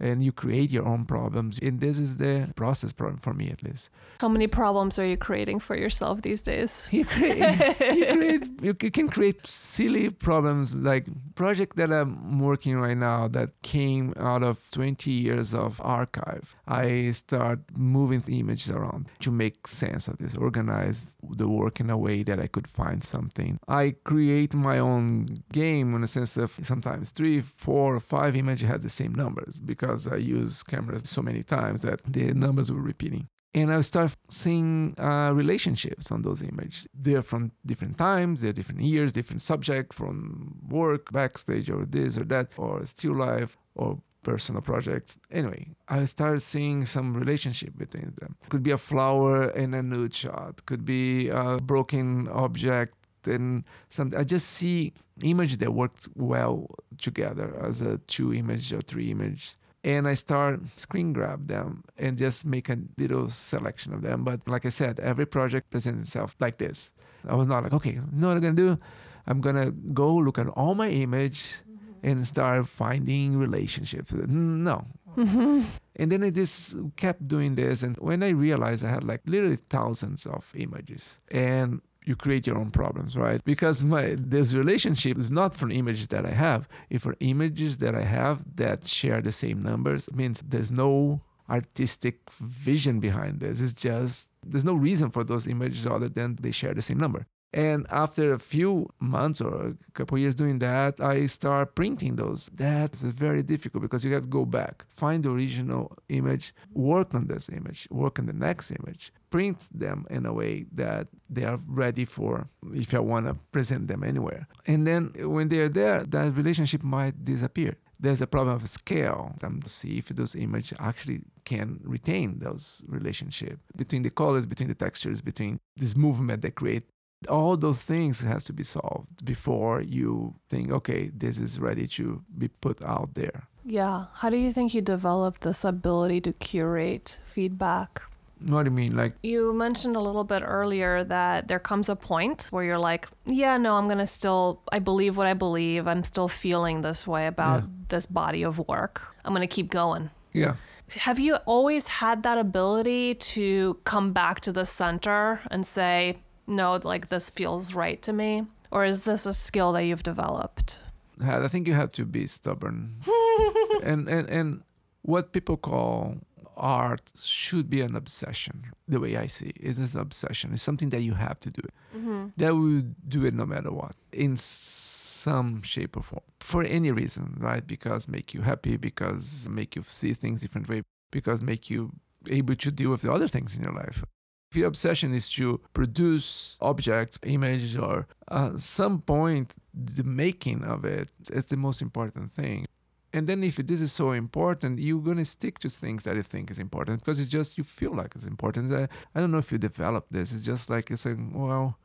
And 0.00 0.24
you 0.24 0.32
create 0.32 0.70
your 0.70 0.86
own 0.86 1.04
problems. 1.04 1.58
And 1.62 1.80
this 1.80 1.98
is 1.98 2.16
the 2.16 2.52
process 2.56 2.92
problem 2.92 3.18
for 3.18 3.32
me, 3.32 3.50
at 3.50 3.62
least. 3.62 3.90
How 4.18 4.28
many 4.28 4.46
problems 4.46 4.98
are 4.98 5.06
you 5.06 5.16
creating 5.16 5.60
for 5.60 5.76
yourself 5.76 6.22
these 6.22 6.42
days? 6.42 6.88
You 6.94 7.04
create, 7.04 7.38
you, 7.80 8.06
create, 8.06 8.48
you 8.62 8.90
can 8.90 9.08
create 9.08 9.46
silly 9.46 10.08
problems 10.10 10.76
like 10.76 11.06
project 11.34 11.76
that 11.76 11.90
I'm 11.92 12.38
working 12.38 12.76
right 12.76 12.96
now 12.96 13.28
that 13.28 13.50
came 13.62 14.14
out 14.16 14.42
of 14.42 14.70
20 14.70 15.10
years 15.10 15.54
of 15.54 15.80
archive. 15.82 16.56
I 16.68 17.10
start 17.10 17.58
moving 17.76 18.20
the 18.20 18.38
images 18.38 18.70
around 18.70 19.08
to 19.20 19.30
make 19.30 19.66
sense 19.66 20.08
of 20.08 20.18
this, 20.18 20.36
organize 20.36 21.16
the 21.28 21.48
work 21.48 21.80
in 21.80 21.90
a 21.90 21.98
way 21.98 22.22
that 22.22 22.38
I 22.38 22.46
could 22.46 22.68
find 22.68 23.02
something. 23.02 23.58
I 23.68 23.94
create 24.04 24.54
my 24.54 24.78
own 24.78 25.42
game 25.52 25.94
in 25.94 26.00
the 26.02 26.06
sense 26.06 26.36
of 26.36 26.58
sometimes 26.62 27.10
three, 27.10 27.40
four, 27.40 27.96
or 27.96 28.00
five 28.00 28.36
images 28.36 28.68
had 28.68 28.82
the 28.82 28.88
same 28.88 29.14
numbers 29.14 29.60
because 29.60 29.93
I 30.06 30.16
use 30.16 30.62
cameras 30.62 31.08
so 31.08 31.22
many 31.22 31.42
times 31.42 31.80
that 31.82 32.00
the 32.04 32.32
numbers 32.34 32.70
were 32.70 32.80
repeating 32.80 33.28
and 33.54 33.72
I 33.72 33.80
start 33.82 34.16
seeing 34.28 34.94
uh, 34.98 35.32
relationships 35.32 36.10
on 36.10 36.22
those 36.22 36.42
images. 36.42 36.88
They're 36.92 37.22
from 37.22 37.52
different 37.64 37.96
times, 37.96 38.40
they're 38.40 38.52
different 38.52 38.80
years, 38.80 39.12
different 39.12 39.42
subjects 39.42 39.96
from 39.96 40.56
work, 40.68 41.12
backstage, 41.12 41.70
or 41.70 41.84
this 41.84 42.18
or 42.18 42.24
that, 42.24 42.48
or 42.56 42.84
still 42.84 43.14
life, 43.14 43.56
or 43.76 44.00
personal 44.24 44.60
projects. 44.60 45.18
Anyway, 45.30 45.68
I 45.88 46.04
started 46.06 46.40
seeing 46.40 46.84
some 46.84 47.14
relationship 47.14 47.78
between 47.78 48.12
them. 48.18 48.34
Could 48.48 48.62
be 48.64 48.72
a 48.72 48.78
flower 48.78 49.50
and 49.50 49.74
a 49.74 49.82
nude 49.82 50.14
shot. 50.14 50.66
Could 50.66 50.84
be 50.84 51.28
a 51.28 51.58
broken 51.58 52.28
object 52.28 52.96
and 53.26 53.64
some. 53.88 54.12
I 54.16 54.24
just 54.24 54.48
see 54.48 54.92
image 55.22 55.58
that 55.58 55.72
worked 55.72 56.08
well 56.16 56.68
together 56.98 57.54
as 57.62 57.82
a 57.82 57.98
two 57.98 58.34
image 58.34 58.72
or 58.72 58.80
three 58.80 59.12
image 59.12 59.56
and 59.84 60.08
I 60.08 60.14
start 60.14 60.60
screen 60.76 61.12
grab 61.12 61.46
them 61.46 61.84
and 61.98 62.16
just 62.16 62.44
make 62.46 62.70
a 62.70 62.78
little 62.98 63.28
selection 63.28 63.92
of 63.92 64.02
them. 64.02 64.24
But 64.24 64.40
like 64.48 64.64
I 64.64 64.70
said, 64.70 64.98
every 64.98 65.26
project 65.26 65.70
presents 65.70 66.02
itself 66.08 66.34
like 66.40 66.58
this. 66.58 66.90
I 67.28 67.34
was 67.34 67.46
not 67.46 67.62
like, 67.62 67.72
okay, 67.74 67.92
you 67.92 68.02
know 68.12 68.28
what 68.28 68.36
I'm 68.36 68.42
gonna 68.42 68.54
do? 68.54 68.78
I'm 69.26 69.40
gonna 69.40 69.70
go 69.70 70.14
look 70.14 70.38
at 70.38 70.48
all 70.48 70.74
my 70.74 70.88
image 70.88 71.60
mm-hmm. 71.68 72.06
and 72.08 72.26
start 72.26 72.66
finding 72.66 73.36
relationships. 73.36 74.12
No. 74.12 74.86
Mm-hmm. 75.16 75.62
And 75.96 76.10
then 76.10 76.24
I 76.24 76.30
just 76.30 76.74
kept 76.96 77.28
doing 77.28 77.54
this. 77.54 77.82
And 77.82 77.96
when 77.98 78.22
I 78.22 78.30
realized 78.30 78.84
I 78.84 78.90
had 78.90 79.04
like 79.04 79.20
literally 79.26 79.58
thousands 79.68 80.26
of 80.26 80.52
images 80.56 81.20
and 81.30 81.80
you 82.04 82.14
create 82.16 82.46
your 82.46 82.58
own 82.58 82.70
problems, 82.70 83.16
right? 83.16 83.42
Because 83.44 83.82
my 83.82 84.14
this 84.18 84.54
relationship 84.54 85.18
is 85.18 85.32
not 85.32 85.56
from 85.56 85.70
images 85.70 86.08
that 86.08 86.26
I 86.26 86.32
have. 86.32 86.68
If 86.90 87.02
for 87.02 87.16
images 87.20 87.78
that 87.78 87.94
I 87.94 88.02
have 88.02 88.44
that 88.56 88.86
share 88.86 89.20
the 89.22 89.32
same 89.32 89.62
numbers, 89.62 90.12
means 90.12 90.42
there's 90.46 90.70
no 90.70 91.20
artistic 91.48 92.20
vision 92.40 93.00
behind 93.00 93.40
this. 93.40 93.60
It's 93.60 93.72
just 93.72 94.28
there's 94.46 94.64
no 94.64 94.74
reason 94.74 95.10
for 95.10 95.24
those 95.24 95.46
images 95.46 95.86
other 95.86 96.08
than 96.08 96.36
they 96.40 96.50
share 96.50 96.74
the 96.74 96.82
same 96.82 96.98
number. 96.98 97.26
And 97.54 97.86
after 97.88 98.32
a 98.32 98.38
few 98.40 98.90
months 98.98 99.40
or 99.40 99.68
a 99.68 99.92
couple 99.92 100.18
years 100.18 100.34
doing 100.34 100.58
that, 100.58 101.00
I 101.00 101.26
start 101.26 101.76
printing 101.76 102.16
those. 102.16 102.50
That's 102.52 103.02
very 103.02 103.44
difficult 103.44 103.82
because 103.82 104.04
you 104.04 104.12
have 104.12 104.24
to 104.24 104.28
go 104.28 104.44
back, 104.44 104.84
find 104.88 105.22
the 105.22 105.30
original 105.30 105.96
image, 106.08 106.52
work 106.72 107.14
on 107.14 107.28
this 107.28 107.48
image, 107.48 107.86
work 107.92 108.18
on 108.18 108.26
the 108.26 108.32
next 108.32 108.72
image, 108.72 109.12
print 109.30 109.58
them 109.72 110.04
in 110.10 110.26
a 110.26 110.32
way 110.32 110.66
that 110.72 111.06
they 111.30 111.44
are 111.44 111.60
ready 111.68 112.04
for 112.04 112.48
if 112.72 112.92
I 112.92 112.98
want 112.98 113.26
to 113.26 113.34
present 113.52 113.86
them 113.86 114.02
anywhere. 114.02 114.48
And 114.66 114.84
then 114.84 115.12
when 115.16 115.46
they're 115.46 115.68
there, 115.68 116.02
that 116.02 116.34
relationship 116.34 116.82
might 116.82 117.24
disappear 117.24 117.76
there's 118.00 118.20
a 118.20 118.26
problem 118.26 118.56
of 118.56 118.68
scale. 118.68 119.34
to 119.40 119.68
see 119.68 119.98
if 119.98 120.08
those 120.08 120.34
images 120.34 120.76
actually 120.78 121.20
can 121.44 121.80
retain 121.84 122.38
those 122.38 122.82
relationship 122.86 123.58
between 123.76 124.02
the 124.02 124.10
colors, 124.10 124.46
between 124.46 124.68
the 124.68 124.74
textures, 124.74 125.20
between 125.20 125.58
this 125.76 125.96
movement 125.96 126.42
they 126.42 126.50
create. 126.50 126.84
All 127.28 127.56
those 127.56 127.82
things 127.82 128.20
has 128.20 128.44
to 128.44 128.52
be 128.52 128.64
solved 128.64 129.24
before 129.24 129.80
you 129.80 130.34
think, 130.48 130.70
okay, 130.70 131.10
this 131.14 131.38
is 131.38 131.58
ready 131.58 131.86
to 131.88 132.22
be 132.38 132.48
put 132.48 132.84
out 132.84 133.14
there. 133.14 133.48
Yeah. 133.64 134.06
How 134.14 134.30
do 134.30 134.36
you 134.36 134.52
think 134.52 134.74
you 134.74 134.82
developed 134.82 135.40
this 135.40 135.64
ability 135.64 136.20
to 136.22 136.32
curate 136.32 137.18
feedback 137.24 138.02
what 138.46 138.64
do 138.64 138.70
you 138.70 138.76
mean? 138.76 138.96
Like 138.96 139.14
you 139.22 139.52
mentioned 139.54 139.96
a 139.96 140.00
little 140.00 140.24
bit 140.24 140.42
earlier 140.44 141.04
that 141.04 141.48
there 141.48 141.58
comes 141.58 141.88
a 141.88 141.96
point 141.96 142.48
where 142.50 142.64
you're 142.64 142.78
like, 142.78 143.08
yeah, 143.26 143.56
no, 143.56 143.76
I'm 143.76 143.88
gonna 143.88 144.06
still. 144.06 144.60
I 144.72 144.78
believe 144.78 145.16
what 145.16 145.26
I 145.26 145.34
believe. 145.34 145.86
I'm 145.86 146.04
still 146.04 146.28
feeling 146.28 146.82
this 146.82 147.06
way 147.06 147.26
about 147.26 147.62
yeah. 147.62 147.68
this 147.88 148.06
body 148.06 148.42
of 148.42 148.58
work. 148.68 149.02
I'm 149.24 149.32
gonna 149.32 149.46
keep 149.46 149.70
going. 149.70 150.10
Yeah. 150.32 150.56
Have 150.90 151.18
you 151.18 151.36
always 151.46 151.86
had 151.86 152.22
that 152.24 152.36
ability 152.36 153.14
to 153.14 153.78
come 153.84 154.12
back 154.12 154.40
to 154.40 154.52
the 154.52 154.66
center 154.66 155.40
and 155.50 155.64
say, 155.64 156.18
no, 156.46 156.78
like 156.82 157.08
this 157.08 157.30
feels 157.30 157.74
right 157.74 158.00
to 158.02 158.12
me? 158.12 158.46
Or 158.70 158.84
is 158.84 159.04
this 159.04 159.26
a 159.26 159.32
skill 159.32 159.72
that 159.72 159.84
you've 159.84 160.02
developed? 160.02 160.82
I 161.22 161.46
think 161.48 161.68
you 161.68 161.74
have 161.74 161.92
to 161.92 162.04
be 162.04 162.26
stubborn. 162.26 162.96
and, 163.82 164.08
and, 164.08 164.28
and 164.28 164.62
what 165.02 165.32
people 165.32 165.56
call 165.56 166.18
art 166.56 167.12
should 167.18 167.68
be 167.68 167.80
an 167.80 167.96
obsession 167.96 168.64
the 168.86 169.00
way 169.00 169.16
i 169.16 169.26
see 169.26 169.46
it. 169.46 169.56
it 169.58 169.78
is 169.78 169.94
an 169.94 170.00
obsession 170.00 170.52
it's 170.52 170.62
something 170.62 170.90
that 170.90 171.02
you 171.02 171.14
have 171.14 171.38
to 171.40 171.50
do 171.50 171.62
mm-hmm. 171.96 172.26
that 172.36 172.54
will 172.54 172.82
do 173.08 173.24
it 173.24 173.34
no 173.34 173.44
matter 173.44 173.72
what 173.72 173.96
in 174.12 174.36
some 174.36 175.62
shape 175.62 175.96
or 175.96 176.02
form 176.02 176.22
for 176.40 176.62
any 176.62 176.92
reason 176.92 177.36
right 177.38 177.66
because 177.66 178.08
make 178.08 178.34
you 178.34 178.42
happy 178.42 178.76
because 178.76 179.48
make 179.48 179.74
you 179.74 179.82
see 179.84 180.14
things 180.14 180.40
different 180.40 180.68
way 180.68 180.82
because 181.10 181.40
make 181.40 181.70
you 181.70 181.90
able 182.30 182.54
to 182.54 182.70
deal 182.70 182.90
with 182.90 183.02
the 183.02 183.12
other 183.12 183.28
things 183.28 183.56
in 183.56 183.62
your 183.62 183.72
life 183.72 184.04
if 184.54 184.58
your 184.58 184.68
obsession 184.68 185.12
is 185.12 185.28
to 185.28 185.60
produce 185.72 186.56
objects 186.60 187.18
images 187.24 187.76
or 187.76 188.06
at 188.30 188.52
uh, 188.52 188.56
some 188.56 189.00
point 189.00 189.52
the 189.74 190.04
making 190.04 190.62
of 190.62 190.84
it 190.84 191.10
is 191.32 191.46
the 191.46 191.56
most 191.56 191.82
important 191.82 192.30
thing. 192.30 192.64
And 193.12 193.28
then 193.28 193.42
if 193.42 193.56
this 193.56 193.80
is 193.80 193.92
so 193.92 194.12
important 194.12 194.78
you're 194.78 195.02
going 195.10 195.16
to 195.16 195.24
stick 195.24 195.58
to 195.60 195.68
things 195.68 196.04
that 196.04 196.14
you 196.14 196.22
think 196.22 196.50
is 196.52 196.60
important 196.60 197.00
because 197.00 197.18
it's 197.18 197.28
just 197.28 197.58
you 197.58 197.64
feel 197.64 197.94
like 197.94 198.14
it's 198.14 198.26
important. 198.26 198.72
I, 198.72 198.88
I 199.14 199.20
don't 199.20 199.32
know 199.32 199.38
if 199.38 199.50
you 199.50 199.58
develop 199.58 200.06
this 200.10 200.32
it's 200.32 200.42
just 200.42 200.70
like 200.70 200.88
you're 200.88 200.96
saying 200.96 201.32
well 201.34 201.76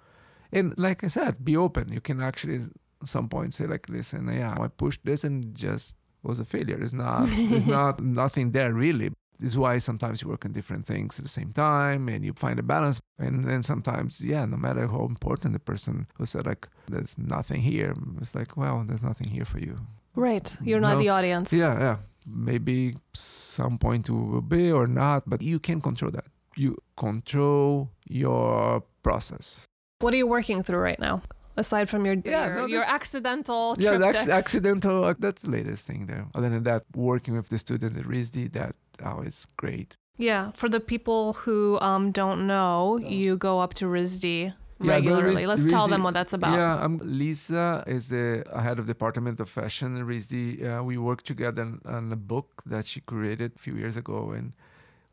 and 0.52 0.74
like 0.78 1.04
i 1.04 1.08
said 1.08 1.44
be 1.44 1.58
open. 1.58 1.92
You 1.92 2.02
can 2.02 2.22
actually 2.22 2.58
at 3.02 3.08
some 3.08 3.30
point 3.30 3.56
say 3.56 3.66
like 3.66 3.88
listen 3.90 4.28
yeah 4.28 4.56
i 4.60 4.68
pushed 4.68 5.02
this 5.06 5.24
and 5.24 5.56
just 5.56 5.96
was 6.22 6.40
a 6.40 6.46
failure. 6.46 6.80
It's 6.82 6.94
not 6.94 7.26
it's 7.56 7.66
not 7.80 8.02
nothing 8.02 8.52
there 8.52 8.74
really 8.74 9.10
this 9.40 9.54
is 9.54 9.58
why 9.58 9.78
sometimes 9.78 10.22
you 10.22 10.28
work 10.28 10.46
on 10.46 10.52
different 10.52 10.86
things 10.86 11.18
at 11.18 11.24
the 11.24 11.30
same 11.30 11.54
time 11.54 12.10
and 12.10 12.26
you 12.26 12.34
find 12.34 12.60
a 12.60 12.64
balance. 12.64 13.00
And 13.18 13.46
then 13.46 13.64
sometimes, 13.64 14.22
yeah, 14.22 14.46
no 14.46 14.58
matter 14.58 14.88
how 14.88 15.06
important 15.06 15.54
the 15.54 15.60
person 15.60 16.08
who 16.16 16.26
said, 16.26 16.46
like, 16.46 16.68
there's 16.90 17.18
nothing 17.18 17.62
here, 17.62 17.96
it's 18.20 18.36
like, 18.36 18.58
well, 18.58 18.84
there's 18.86 19.04
nothing 19.04 19.30
here 19.30 19.46
for 19.46 19.60
you. 19.60 19.80
Right. 20.16 20.56
You're 20.62 20.82
not 20.82 20.96
no, 20.96 21.00
the 21.00 21.10
audience. 21.10 21.54
Yeah, 21.54 21.80
yeah. 21.80 21.98
Maybe 22.28 22.96
some 23.14 23.78
point 23.78 24.10
will 24.10 24.42
be 24.42 24.72
or 24.72 24.88
not, 24.88 25.24
but 25.26 25.42
you 25.42 25.60
can 25.60 25.80
control 25.80 26.12
that. 26.12 26.26
You 26.58 26.78
control 26.98 27.92
your 28.10 28.84
process. 29.04 29.66
What 30.00 30.14
are 30.14 30.18
you 30.18 30.28
working 30.28 30.64
through 30.64 30.80
right 30.80 31.00
now? 31.00 31.22
Aside 31.56 31.90
from 31.90 32.06
your 32.06 32.16
yeah, 32.24 32.48
your, 32.48 32.56
no, 32.56 32.66
your 32.68 32.84
accidental 32.84 33.76
yeah, 33.78 33.98
that's 33.98 34.28
accidental. 34.30 35.04
Uh, 35.04 35.14
that's 35.20 35.42
the 35.42 35.50
latest 35.50 35.84
thing 35.84 36.06
there. 36.06 36.26
Other 36.34 36.50
than 36.50 36.64
that, 36.64 36.84
working 36.96 37.36
with 37.36 37.50
the 37.50 37.58
student 37.58 37.98
at 37.98 38.06
RISD, 38.06 38.54
that 38.54 38.76
oh, 39.06 39.22
it's 39.22 39.46
great. 39.58 39.96
Yeah, 40.18 40.52
for 40.52 40.68
the 40.68 40.80
people 40.80 41.34
who 41.34 41.80
um, 41.80 42.12
don't 42.12 42.46
know, 42.46 42.98
you 42.98 43.38
go 43.38 43.60
up 43.60 43.74
to 43.76 43.86
RISD 43.86 44.54
yeah, 44.82 44.92
regularly. 44.92 45.46
Let's 45.46 45.70
tell 45.70 45.88
them 45.88 46.04
what 46.04 46.14
that's 46.14 46.34
about. 46.34 46.54
Yeah, 46.54 46.84
I'm, 46.84 47.00
Lisa 47.02 47.84
is 47.88 48.10
the 48.10 48.44
head 48.54 48.80
of 48.80 48.88
department 48.88 49.40
of 49.40 49.50
fashion 49.50 49.98
at 49.98 50.06
RISD. 50.06 50.80
Uh, 50.80 50.84
we 50.84 50.98
worked 50.98 51.26
together 51.26 51.74
on 51.86 52.12
a 52.12 52.16
book 52.16 52.64
that 52.66 52.86
she 52.86 53.02
created 53.02 53.54
a 53.56 53.60
few 53.60 53.76
years 53.76 53.98
ago, 53.98 54.32
and 54.32 54.54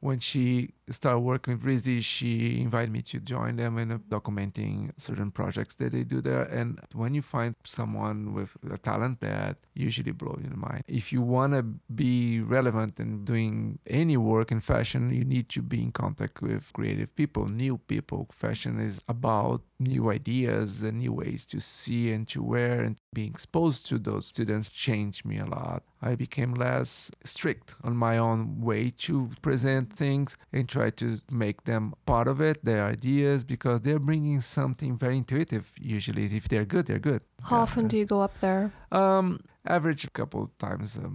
when 0.00 0.18
she 0.18 0.70
started 0.90 1.20
working 1.20 1.54
with 1.54 1.64
RISD, 1.64 2.02
she 2.02 2.60
invited 2.60 2.92
me 2.92 3.02
to 3.02 3.20
join 3.20 3.56
them 3.56 3.78
in 3.78 3.90
uh, 3.90 3.98
documenting 4.08 4.90
certain 4.96 5.30
projects 5.30 5.74
that 5.76 5.92
they 5.92 6.04
do 6.04 6.20
there. 6.20 6.42
And 6.42 6.80
when 6.94 7.14
you 7.14 7.22
find 7.22 7.54
someone 7.64 8.34
with 8.34 8.56
a 8.70 8.78
talent 8.78 9.20
that 9.20 9.56
usually 9.74 10.12
blows 10.12 10.42
your 10.44 10.56
mind, 10.56 10.84
if 10.86 11.12
you 11.12 11.22
want 11.22 11.54
to 11.54 11.62
be 11.94 12.40
relevant 12.40 13.00
in 13.00 13.24
doing 13.24 13.78
any 13.86 14.16
work 14.16 14.52
in 14.52 14.60
fashion, 14.60 15.12
you 15.12 15.24
need 15.24 15.48
to 15.50 15.62
be 15.62 15.82
in 15.82 15.92
contact 15.92 16.40
with 16.40 16.72
creative 16.72 17.14
people, 17.16 17.46
new 17.46 17.78
people. 17.78 18.28
Fashion 18.30 18.78
is 18.78 19.00
about 19.08 19.62
new 19.78 20.10
ideas 20.10 20.82
and 20.82 20.98
new 20.98 21.12
ways 21.12 21.44
to 21.46 21.60
see 21.60 22.12
and 22.12 22.26
to 22.28 22.42
wear 22.42 22.82
and 22.82 22.96
being 23.12 23.30
exposed 23.30 23.86
to 23.86 23.98
those 23.98 24.26
students 24.26 24.68
changed 24.68 25.24
me 25.24 25.38
a 25.38 25.46
lot. 25.46 25.82
I 26.00 26.14
became 26.14 26.54
less 26.54 27.10
strict 27.24 27.74
on 27.82 27.96
my 27.96 28.18
own 28.18 28.60
way 28.60 28.90
to 28.98 29.30
present 29.42 29.92
things 29.92 30.36
and 30.52 30.68
try 30.76 30.88
to 31.02 31.08
make 31.44 31.58
them 31.70 31.82
part 32.12 32.28
of 32.32 32.36
it, 32.48 32.56
their 32.70 32.84
ideas, 32.96 33.38
because 33.54 33.78
they're 33.84 34.04
bringing 34.10 34.40
something 34.40 34.92
very 35.04 35.16
intuitive. 35.22 35.64
Usually, 35.96 36.24
if 36.40 36.44
they're 36.50 36.68
good, 36.74 36.84
they're 36.86 37.06
good. 37.10 37.22
How 37.48 37.56
yeah. 37.56 37.62
often 37.66 37.82
do 37.90 37.96
you 38.00 38.06
go 38.14 38.20
up 38.26 38.34
there? 38.46 38.64
Um, 39.00 39.26
average 39.76 40.02
a 40.04 40.10
couple 40.10 40.42
times 40.66 40.88
a 40.96 41.08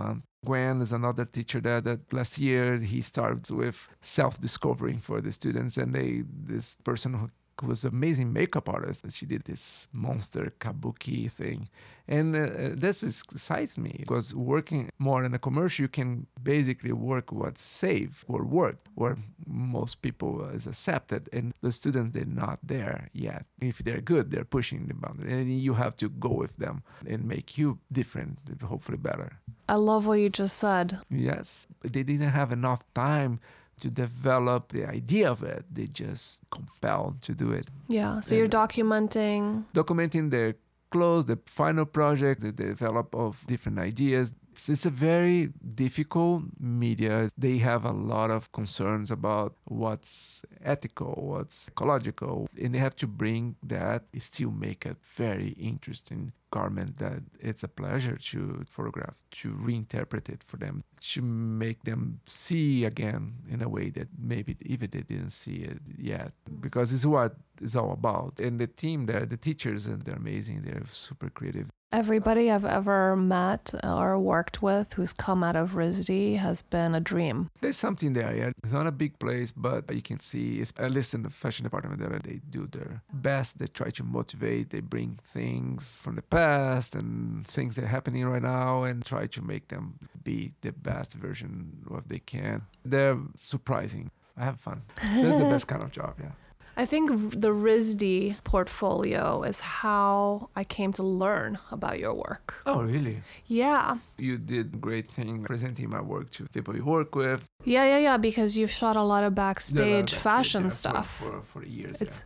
month. 0.00 0.22
Gwen 0.48 0.80
is 0.86 0.92
another 0.92 1.24
teacher 1.36 1.60
there 1.60 1.80
that 1.88 2.00
last 2.18 2.38
year 2.38 2.78
he 2.92 3.00
started 3.12 3.44
with 3.62 3.88
self-discovering 4.00 4.98
for 5.06 5.20
the 5.20 5.32
students, 5.40 5.74
and 5.80 5.88
they 5.96 6.10
this 6.52 6.76
person 6.84 7.10
who 7.18 7.30
was 7.62 7.84
amazing 7.84 8.32
makeup 8.32 8.68
artist. 8.68 9.04
She 9.12 9.26
did 9.26 9.44
this 9.44 9.88
monster 9.92 10.52
kabuki 10.60 11.30
thing, 11.30 11.68
and 12.08 12.36
uh, 12.36 12.70
this 12.72 13.02
excites 13.02 13.76
me 13.78 13.96
because 14.00 14.34
working 14.34 14.90
more 14.98 15.24
in 15.24 15.34
a 15.34 15.38
commercial, 15.38 15.84
you 15.84 15.88
can 15.88 16.26
basically 16.42 16.92
work 16.92 17.32
what's 17.32 17.62
safe 17.62 18.24
or 18.28 18.44
worked, 18.44 18.88
where 18.94 19.16
most 19.46 20.02
people 20.02 20.44
is 20.48 20.66
accepted, 20.66 21.28
and 21.32 21.54
the 21.62 21.72
students 21.72 22.14
they're 22.14 22.24
not 22.24 22.58
there 22.62 23.08
yet. 23.12 23.46
If 23.60 23.78
they're 23.78 24.00
good, 24.00 24.30
they're 24.30 24.44
pushing 24.44 24.86
the 24.86 24.94
boundary, 24.94 25.32
and 25.32 25.60
you 25.60 25.74
have 25.74 25.96
to 25.98 26.08
go 26.08 26.30
with 26.30 26.56
them 26.56 26.82
and 27.06 27.24
make 27.24 27.58
you 27.58 27.78
different, 27.90 28.38
hopefully 28.62 28.98
better. 28.98 29.38
I 29.68 29.74
love 29.74 30.06
what 30.06 30.20
you 30.20 30.30
just 30.30 30.58
said. 30.58 30.98
Yes, 31.10 31.66
they 31.82 32.02
didn't 32.02 32.30
have 32.30 32.52
enough 32.52 32.86
time 32.94 33.40
to 33.80 33.90
develop 33.90 34.72
the 34.72 34.86
idea 34.86 35.30
of 35.30 35.42
it. 35.42 35.64
They 35.70 35.86
just 35.86 36.40
compelled 36.50 37.22
to 37.22 37.34
do 37.34 37.52
it. 37.52 37.68
Yeah. 37.88 38.20
So 38.20 38.34
and 38.34 38.38
you're 38.38 38.48
documenting 38.48 39.64
documenting 39.74 40.30
their 40.30 40.54
close, 40.90 41.26
the 41.26 41.38
final 41.46 41.84
project, 41.84 42.40
the 42.40 42.52
develop 42.52 43.14
of 43.14 43.44
different 43.46 43.78
ideas, 43.78 44.32
it's, 44.56 44.70
it's 44.70 44.86
a 44.86 44.90
very 44.90 45.52
difficult 45.74 46.44
media. 46.58 47.30
They 47.36 47.58
have 47.58 47.84
a 47.84 47.92
lot 47.92 48.30
of 48.30 48.50
concerns 48.52 49.10
about 49.10 49.54
what's 49.64 50.42
ethical, 50.64 51.12
what's 51.32 51.68
ecological, 51.68 52.48
and 52.60 52.74
they 52.74 52.78
have 52.78 52.96
to 52.96 53.06
bring 53.06 53.56
that, 53.62 54.04
still 54.18 54.50
make 54.50 54.86
a 54.86 54.96
very 55.02 55.48
interesting 55.58 56.32
garment 56.56 56.98
that 56.98 57.20
it's 57.48 57.62
a 57.62 57.68
pleasure 57.68 58.16
to 58.30 58.40
photograph, 58.76 59.16
to 59.40 59.48
reinterpret 59.68 60.26
it 60.34 60.42
for 60.42 60.56
them, 60.64 60.74
to 61.12 61.20
make 61.22 61.80
them 61.84 62.00
see 62.26 62.84
again 62.84 63.22
in 63.52 63.58
a 63.62 63.68
way 63.76 63.86
that 63.90 64.08
maybe 64.32 64.52
even 64.74 64.88
they 64.90 65.04
didn't 65.12 65.34
see 65.44 65.58
it 65.70 65.80
yet, 66.12 66.30
mm. 66.32 66.60
because 66.66 66.92
it's 66.94 67.06
what 67.14 67.32
it's 67.60 67.76
all 67.76 67.92
about. 67.92 68.32
And 68.40 68.54
the 68.62 68.70
team 68.82 69.06
there, 69.06 69.24
the 69.26 69.40
teachers, 69.48 69.86
and 69.86 70.02
they're 70.02 70.22
amazing. 70.26 70.62
They're 70.62 70.86
super 70.86 71.30
creative. 71.38 71.68
Everybody 71.92 72.50
I've 72.50 72.64
ever 72.64 73.14
met 73.14 73.72
or 73.84 74.18
worked 74.18 74.60
with 74.60 74.94
who's 74.94 75.12
come 75.12 75.44
out 75.44 75.54
of 75.54 75.72
RISD 75.72 76.36
has 76.36 76.60
been 76.60 76.96
a 76.96 77.00
dream. 77.00 77.48
There's 77.60 77.76
something 77.76 78.12
there, 78.12 78.34
yeah. 78.34 78.50
It's 78.64 78.72
not 78.72 78.88
a 78.88 78.92
big 78.92 79.18
place, 79.20 79.52
but 79.52 79.94
you 79.94 80.02
can 80.02 80.18
see, 80.18 80.58
it's, 80.58 80.72
at 80.78 80.90
least 80.90 81.14
in 81.14 81.22
the 81.22 81.30
fashion 81.30 81.62
department, 81.62 82.00
there, 82.00 82.18
they 82.18 82.40
do 82.50 82.66
their 82.66 83.02
best. 83.12 83.58
They 83.58 83.68
try 83.68 83.90
to 83.90 84.02
motivate. 84.02 84.70
They 84.70 84.80
bring 84.80 85.18
things 85.22 86.00
from 86.02 86.16
the 86.16 86.22
past 86.22 86.96
and 86.96 87.46
things 87.46 87.76
that 87.76 87.84
are 87.84 87.88
happening 87.88 88.24
right 88.26 88.42
now 88.42 88.82
and 88.82 89.04
try 89.04 89.26
to 89.28 89.42
make 89.42 89.68
them 89.68 89.98
be 90.24 90.52
the 90.62 90.72
best 90.72 91.14
version 91.14 91.84
of 91.88 92.08
they 92.08 92.18
can. 92.18 92.62
They're 92.84 93.18
surprising. 93.36 94.10
I 94.36 94.44
have 94.44 94.60
fun. 94.60 94.82
That's 94.96 95.38
the 95.38 95.44
best 95.44 95.68
kind 95.68 95.82
of 95.84 95.92
job, 95.92 96.16
yeah. 96.20 96.32
I 96.78 96.84
think 96.84 97.10
the 97.40 97.48
RISD 97.48 98.36
portfolio 98.44 99.42
is 99.42 99.60
how 99.60 100.50
I 100.54 100.62
came 100.64 100.92
to 100.94 101.02
learn 101.02 101.58
about 101.70 101.98
your 101.98 102.12
work. 102.12 102.54
Oh, 102.66 102.82
really? 102.82 103.22
Yeah. 103.46 103.96
You 104.18 104.36
did 104.36 104.80
great 104.80 105.10
thing 105.10 105.42
presenting 105.42 105.88
my 105.88 106.02
work 106.02 106.30
to 106.32 106.46
people 106.52 106.76
you 106.76 106.84
work 106.84 107.14
with. 107.14 107.44
Yeah, 107.64 107.84
yeah, 107.84 107.98
yeah, 107.98 108.16
because 108.18 108.58
you've 108.58 108.70
shot 108.70 108.96
a 108.96 109.02
lot 109.02 109.24
of 109.24 109.34
backstage 109.34 110.12
Yeah, 110.12 110.18
fashion 110.18 110.64
yeah, 110.64 110.68
stuff. 110.68 111.16
For, 111.16 111.40
for, 111.40 111.60
for 111.60 111.64
years. 111.64 112.02
It's 112.02 112.24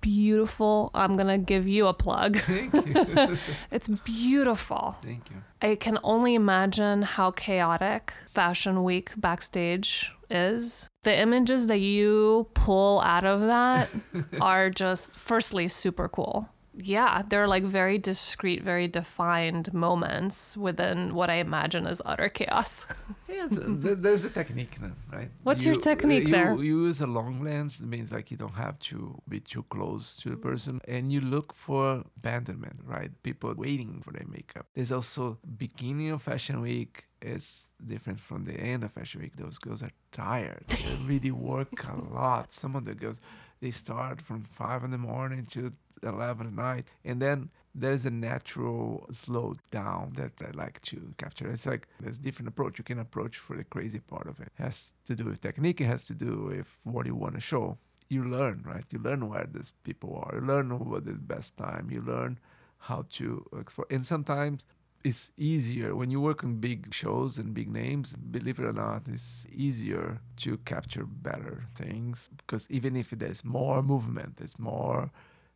beautiful. 0.00 0.90
I'm 0.94 1.16
going 1.16 1.28
to 1.28 1.38
give 1.38 1.66
you 1.66 1.86
a 1.86 1.94
plug. 1.94 2.38
Thank 2.38 2.72
you. 2.72 3.36
it's 3.70 3.88
beautiful. 3.88 4.96
Thank 5.02 5.30
you. 5.30 5.36
I 5.62 5.74
can 5.76 5.98
only 6.02 6.34
imagine 6.34 7.02
how 7.02 7.30
chaotic 7.30 8.12
Fashion 8.26 8.84
Week 8.84 9.12
backstage 9.16 10.12
is. 10.30 10.88
The 11.02 11.16
images 11.16 11.66
that 11.66 11.80
you 11.80 12.48
pull 12.54 13.00
out 13.00 13.24
of 13.24 13.40
that 13.42 13.88
are 14.40 14.70
just, 14.70 15.14
firstly, 15.14 15.68
super 15.68 16.08
cool. 16.08 16.48
Yeah, 16.72 17.22
they're 17.28 17.48
like 17.48 17.64
very 17.64 17.98
discrete, 17.98 18.62
very 18.62 18.86
defined 18.88 19.74
moments 19.74 20.56
within 20.56 21.14
what 21.14 21.28
I 21.28 21.34
imagine 21.34 21.86
is 21.86 22.00
utter 22.04 22.28
chaos. 22.28 22.86
Yeah, 23.30 23.46
th- 23.46 23.82
th- 23.82 23.98
there's 24.00 24.22
the 24.22 24.28
technique, 24.30 24.76
then, 24.80 24.94
right? 25.12 25.30
What's 25.44 25.64
your 25.64 25.76
You- 25.76 25.80
technique 25.80 26.26
you, 26.26 26.32
there? 26.32 26.54
You 26.56 26.84
use 26.86 27.00
a 27.00 27.06
long 27.06 27.44
lens. 27.44 27.78
It 27.78 27.86
means 27.86 28.10
like 28.10 28.30
you 28.32 28.36
don't 28.36 28.54
have 28.54 28.76
to 28.90 29.22
be 29.28 29.38
too 29.38 29.62
close 29.70 30.16
to 30.16 30.30
the 30.30 30.36
person, 30.36 30.80
and 30.88 31.12
you 31.12 31.20
look 31.20 31.54
for 31.54 32.02
abandonment, 32.16 32.80
right? 32.84 33.10
People 33.22 33.54
waiting 33.56 34.02
for 34.04 34.10
their 34.12 34.26
makeup. 34.26 34.66
There's 34.74 34.90
also 34.90 35.38
beginning 35.56 36.10
of 36.10 36.22
Fashion 36.22 36.60
Week 36.60 37.04
it's 37.22 37.66
different 37.86 38.18
from 38.18 38.44
the 38.46 38.54
end 38.54 38.82
of 38.82 38.90
Fashion 38.92 39.20
Week. 39.20 39.36
Those 39.36 39.58
girls 39.58 39.82
are 39.82 39.90
tired. 40.10 40.64
They 40.68 40.96
really 41.06 41.30
work 41.30 41.84
a 41.86 41.94
lot. 42.14 42.50
Some 42.52 42.74
of 42.74 42.84
the 42.86 42.94
girls 42.94 43.20
they 43.60 43.70
start 43.70 44.20
from 44.20 44.44
five 44.44 44.84
in 44.84 44.90
the 44.90 44.98
morning 44.98 45.46
to 45.46 45.72
eleven 46.02 46.46
at 46.46 46.54
night, 46.54 46.88
and 47.04 47.20
then 47.20 47.50
there's 47.74 48.06
a 48.06 48.10
natural 48.10 49.06
slow 49.12 49.54
down 49.70 50.12
that 50.14 50.32
I 50.42 50.50
like 50.52 50.80
to 50.82 51.14
capture. 51.18 51.50
It's 51.50 51.66
like 51.66 51.86
there's 52.00 52.18
different 52.18 52.48
approach 52.48 52.78
you 52.78 52.84
can 52.84 52.98
approach 52.98 53.36
for 53.36 53.56
the 53.56 53.64
crazy 53.64 54.00
part 54.00 54.26
of 54.26 54.40
it. 54.40 54.46
it. 54.46 54.62
Has 54.62 54.92
to 55.06 55.14
do 55.14 55.24
with 55.24 55.40
technique. 55.40 55.80
It 55.80 55.86
has 55.86 56.04
to 56.06 56.14
do 56.14 56.50
with 56.50 56.74
what 56.84 57.06
you 57.06 57.14
want 57.14 57.34
to 57.34 57.40
show. 57.40 57.78
You 58.08 58.24
learn, 58.24 58.64
right? 58.66 58.84
You 58.90 58.98
learn 58.98 59.28
where 59.28 59.46
these 59.52 59.72
people 59.84 60.20
are. 60.24 60.40
You 60.40 60.46
learn 60.46 60.78
what 60.78 61.04
the 61.04 61.12
best 61.12 61.56
time. 61.56 61.90
You 61.90 62.00
learn 62.00 62.38
how 62.78 63.06
to 63.10 63.46
explore. 63.58 63.86
And 63.90 64.04
sometimes 64.04 64.64
it's 65.02 65.32
easier 65.36 65.94
when 65.94 66.10
you 66.10 66.20
work 66.20 66.44
on 66.44 66.56
big 66.56 66.92
shows 66.92 67.38
and 67.38 67.54
big 67.54 67.70
names. 67.70 68.14
Believe 68.14 68.58
it 68.58 68.66
or 68.66 68.72
not, 68.72 69.08
it's 69.08 69.46
easier 69.52 70.20
to 70.38 70.58
capture 70.58 71.04
better 71.04 71.62
things 71.74 72.30
because 72.36 72.66
even 72.70 72.96
if 72.96 73.10
there's 73.10 73.44
more 73.44 73.82
movement, 73.82 74.36
there's 74.36 74.58
more 74.58 75.10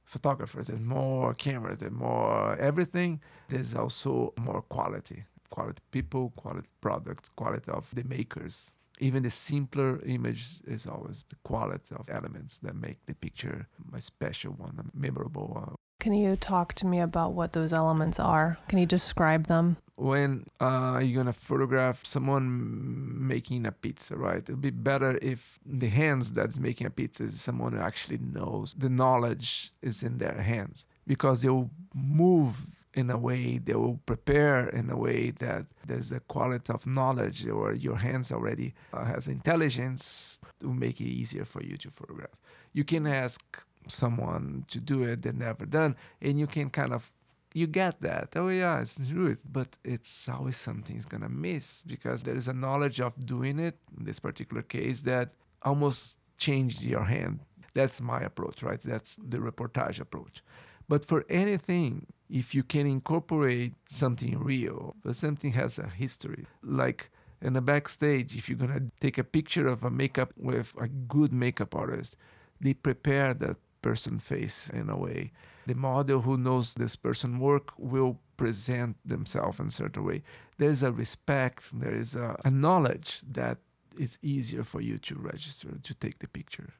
photographers, 0.04 0.68
there's 0.68 0.80
more 0.80 1.34
cameras, 1.34 1.78
there's 1.78 1.92
more 1.92 2.56
everything. 2.56 3.20
There's 3.48 3.74
also 3.74 4.32
more 4.38 4.62
quality, 4.62 5.24
quality 5.50 5.82
people, 5.90 6.32
quality 6.36 6.70
products, 6.80 7.28
quality 7.36 7.70
of 7.70 7.94
the 7.94 8.04
makers. 8.04 8.72
Even 9.00 9.24
the 9.24 9.30
simpler 9.30 10.00
image 10.06 10.60
is 10.66 10.86
always 10.86 11.24
the 11.28 11.36
quality 11.42 11.94
of 11.96 12.08
elements 12.08 12.58
that 12.58 12.76
make 12.76 13.04
the 13.06 13.14
picture 13.14 13.66
a 13.92 14.00
special 14.00 14.52
one, 14.52 14.78
a 14.78 14.98
memorable 14.98 15.48
one. 15.48 15.74
Can 16.04 16.12
you 16.12 16.36
talk 16.36 16.74
to 16.74 16.86
me 16.86 17.00
about 17.00 17.32
what 17.32 17.54
those 17.54 17.72
elements 17.72 18.20
are? 18.20 18.58
Can 18.68 18.78
you 18.78 18.84
describe 18.84 19.46
them? 19.46 19.78
when 19.96 20.44
uh, 20.60 21.00
you're 21.00 21.22
gonna 21.22 21.32
photograph 21.32 22.04
someone 22.04 23.26
making 23.26 23.64
a 23.64 23.72
pizza, 23.72 24.16
right? 24.16 24.42
It'd 24.42 24.60
be 24.60 24.70
better 24.70 25.18
if 25.22 25.58
the 25.64 25.88
hands 25.88 26.32
that's 26.32 26.58
making 26.58 26.88
a 26.88 26.90
pizza 26.90 27.22
is 27.22 27.40
someone 27.40 27.72
who 27.72 27.78
actually 27.78 28.18
knows. 28.18 28.74
The 28.74 28.90
knowledge 28.90 29.70
is 29.80 30.02
in 30.02 30.18
their 30.18 30.42
hands 30.42 30.84
because 31.06 31.42
they'll 31.42 31.70
move 31.94 32.84
in 32.92 33.08
a 33.08 33.16
way, 33.16 33.58
they 33.58 33.74
will 33.74 34.00
prepare 34.04 34.68
in 34.68 34.90
a 34.90 34.96
way 34.96 35.30
that 35.38 35.66
there's 35.86 36.12
a 36.12 36.20
quality 36.20 36.72
of 36.72 36.86
knowledge 36.86 37.46
or 37.46 37.72
your 37.72 37.96
hands 37.96 38.30
already 38.30 38.74
uh, 38.92 39.04
has 39.04 39.26
intelligence 39.28 40.38
to 40.60 40.72
make 40.74 41.00
it 41.00 41.06
easier 41.06 41.44
for 41.44 41.62
you 41.62 41.76
to 41.76 41.88
photograph. 41.90 42.36
You 42.72 42.84
can 42.84 43.06
ask 43.06 43.40
someone 43.86 44.64
to 44.68 44.80
do 44.80 45.02
it 45.02 45.22
they've 45.22 45.34
never 45.34 45.66
done 45.66 45.94
and 46.20 46.38
you 46.38 46.46
can 46.46 46.70
kind 46.70 46.92
of 46.92 47.10
you 47.54 47.68
get 47.68 48.00
that. 48.02 48.30
Oh 48.34 48.48
yeah, 48.48 48.80
it's 48.80 49.08
true. 49.08 49.36
But 49.50 49.76
it's 49.84 50.28
always 50.28 50.56
something's 50.56 51.06
gonna 51.06 51.28
miss 51.28 51.84
because 51.84 52.24
there 52.24 52.36
is 52.36 52.48
a 52.48 52.52
knowledge 52.52 53.00
of 53.00 53.24
doing 53.24 53.58
it 53.60 53.78
in 53.96 54.04
this 54.04 54.18
particular 54.18 54.62
case 54.62 55.02
that 55.02 55.30
almost 55.62 56.18
changed 56.36 56.82
your 56.82 57.04
hand. 57.04 57.40
That's 57.72 58.00
my 58.00 58.20
approach, 58.20 58.62
right? 58.62 58.80
That's 58.80 59.16
the 59.16 59.38
reportage 59.38 60.00
approach. 60.00 60.42
But 60.88 61.06
for 61.06 61.24
anything, 61.30 62.06
if 62.28 62.54
you 62.54 62.62
can 62.62 62.86
incorporate 62.86 63.74
something 63.88 64.38
real, 64.38 64.96
but 65.02 65.16
something 65.16 65.52
has 65.52 65.78
a 65.78 65.86
history, 65.86 66.46
like 66.62 67.10
in 67.40 67.52
the 67.52 67.60
backstage, 67.60 68.36
if 68.36 68.48
you're 68.48 68.58
gonna 68.58 68.90
take 69.00 69.16
a 69.16 69.24
picture 69.24 69.68
of 69.68 69.84
a 69.84 69.90
makeup 69.90 70.32
with 70.36 70.74
a 70.78 70.88
good 70.88 71.32
makeup 71.32 71.74
artist, 71.74 72.16
they 72.60 72.74
prepare 72.74 73.32
that 73.34 73.56
person 73.88 74.18
face 74.18 74.58
in 74.80 74.86
a 74.88 74.98
way. 75.06 75.20
The 75.66 75.74
model 75.74 76.20
who 76.22 76.36
knows 76.46 76.66
this 76.74 76.96
person 76.96 77.30
work 77.38 77.66
will 77.78 78.12
present 78.36 78.96
themselves 79.14 79.60
in 79.60 79.66
a 79.66 79.78
certain 79.82 80.04
way. 80.04 80.22
There's 80.58 80.82
a 80.82 80.92
respect 81.04 81.60
there 81.84 81.98
is 82.04 82.16
a, 82.16 82.28
a 82.44 82.50
knowledge 82.50 83.10
that 83.40 83.58
it's 84.02 84.18
easier 84.22 84.64
for 84.64 84.80
you 84.88 84.96
to 85.08 85.14
register 85.32 85.68
to 85.88 85.94
take 85.94 86.18
the 86.18 86.28
picture 86.38 86.70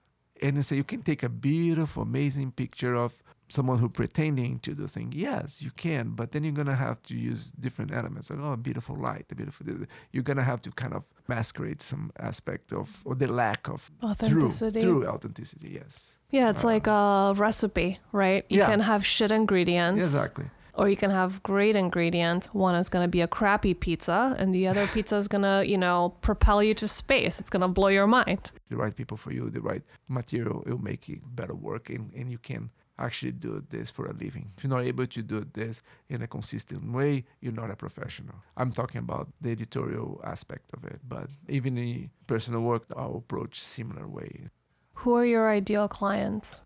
and 0.45 0.65
say 0.67 0.77
you 0.77 0.85
can 0.93 1.03
take 1.11 1.23
a 1.23 1.29
beautiful 1.51 2.03
amazing 2.03 2.51
picture 2.63 2.95
of 3.07 3.13
someone 3.57 3.79
who 3.83 3.89
pretending 4.03 4.53
to 4.67 4.71
do 4.81 4.87
things 4.97 5.15
yes 5.15 5.49
you 5.67 5.71
can 5.85 6.05
but 6.21 6.27
then 6.33 6.41
you're 6.45 6.59
gonna 6.63 6.81
have 6.89 6.99
to 7.09 7.15
use 7.31 7.41
different 7.67 7.91
elements 7.93 8.31
like 8.31 8.41
oh 8.47 8.57
beautiful 8.57 8.97
light 9.09 9.27
a 9.31 9.35
beautiful 9.35 9.65
you're 10.13 10.23
gonna 10.31 10.43
have 10.53 10.61
to 10.67 10.71
kind 10.83 10.95
of 10.99 11.03
masquerade 11.29 11.81
some 11.91 12.05
aspect 12.31 12.73
of 12.73 12.87
or 13.05 13.15
the 13.23 13.29
lack 13.43 13.63
of 13.69 13.91
Authenticity. 14.03 14.81
true, 14.81 15.01
true 15.03 15.09
authenticity 15.15 15.71
yes 15.81 15.95
Yeah, 16.31 16.51
it's 16.53 16.65
Uh, 16.65 16.75
like 16.75 16.87
a 16.89 17.33
recipe, 17.47 17.91
right? 18.23 18.43
You 18.49 18.59
Yeah. 18.59 18.71
can 18.71 18.81
have 18.81 19.03
shit 19.15 19.31
ingredients. 19.41 20.03
exactly 20.03 20.47
Or 20.77 20.89
you 20.89 20.97
can 20.97 21.11
have 21.11 21.43
great 21.43 21.77
ingredients. 21.77 22.47
One 22.49 22.75
is 22.75 22.89
going 22.89 23.05
to 23.05 23.09
be 23.09 23.21
a 23.21 23.29
crappy 23.29 23.75
pizza, 23.75 24.35
and 24.39 24.55
the 24.55 24.67
other 24.67 24.87
pizza 24.95 25.17
is 25.17 25.29
going 25.29 25.43
to, 25.43 25.65
you 25.67 25.79
know, 25.79 26.17
propel 26.21 26.63
you 26.63 26.75
to 26.75 26.89
space. 26.89 27.39
It's 27.41 27.51
going 27.51 27.63
to 27.63 27.69
blow 27.69 27.89
your 27.89 28.07
mind. 28.07 28.51
the 28.69 28.77
right 28.77 28.95
people 28.95 29.17
for 29.17 29.33
you, 29.33 29.51
the 29.51 29.61
right 29.61 29.83
material, 30.09 30.63
it'll 30.67 30.83
make 30.83 31.09
it 31.09 31.21
better 31.37 31.55
work 31.55 31.91
and, 31.91 32.13
and 32.15 32.31
you 32.31 32.39
can 32.39 32.71
actually 32.99 33.33
do 33.33 33.63
this 33.71 33.91
for 33.91 34.07
a 34.07 34.13
living. 34.13 34.51
If 34.57 34.65
you're 34.65 34.71
not 34.71 34.85
able 34.85 35.07
to 35.07 35.23
do 35.23 35.45
this 35.53 35.83
in 36.09 36.23
a 36.23 36.27
consistent 36.27 36.93
way, 36.93 37.25
you're 37.41 37.53
not 37.53 37.71
a 37.71 37.77
professional. 37.77 38.37
I'm 38.57 38.73
talking 38.73 38.99
about 38.99 39.29
the 39.41 39.51
editorial 39.51 40.21
aspect 40.25 40.73
of 40.75 40.85
it, 40.85 41.01
but 41.09 41.29
even 41.49 41.77
in 41.77 42.11
personal 42.27 42.61
work, 42.61 42.85
I'll 42.97 43.17
approach 43.17 43.61
similar 43.61 44.07
way. 44.07 44.47
Who 44.95 45.15
are 45.17 45.27
your 45.27 45.49
ideal 45.49 45.89
clients? 45.89 46.61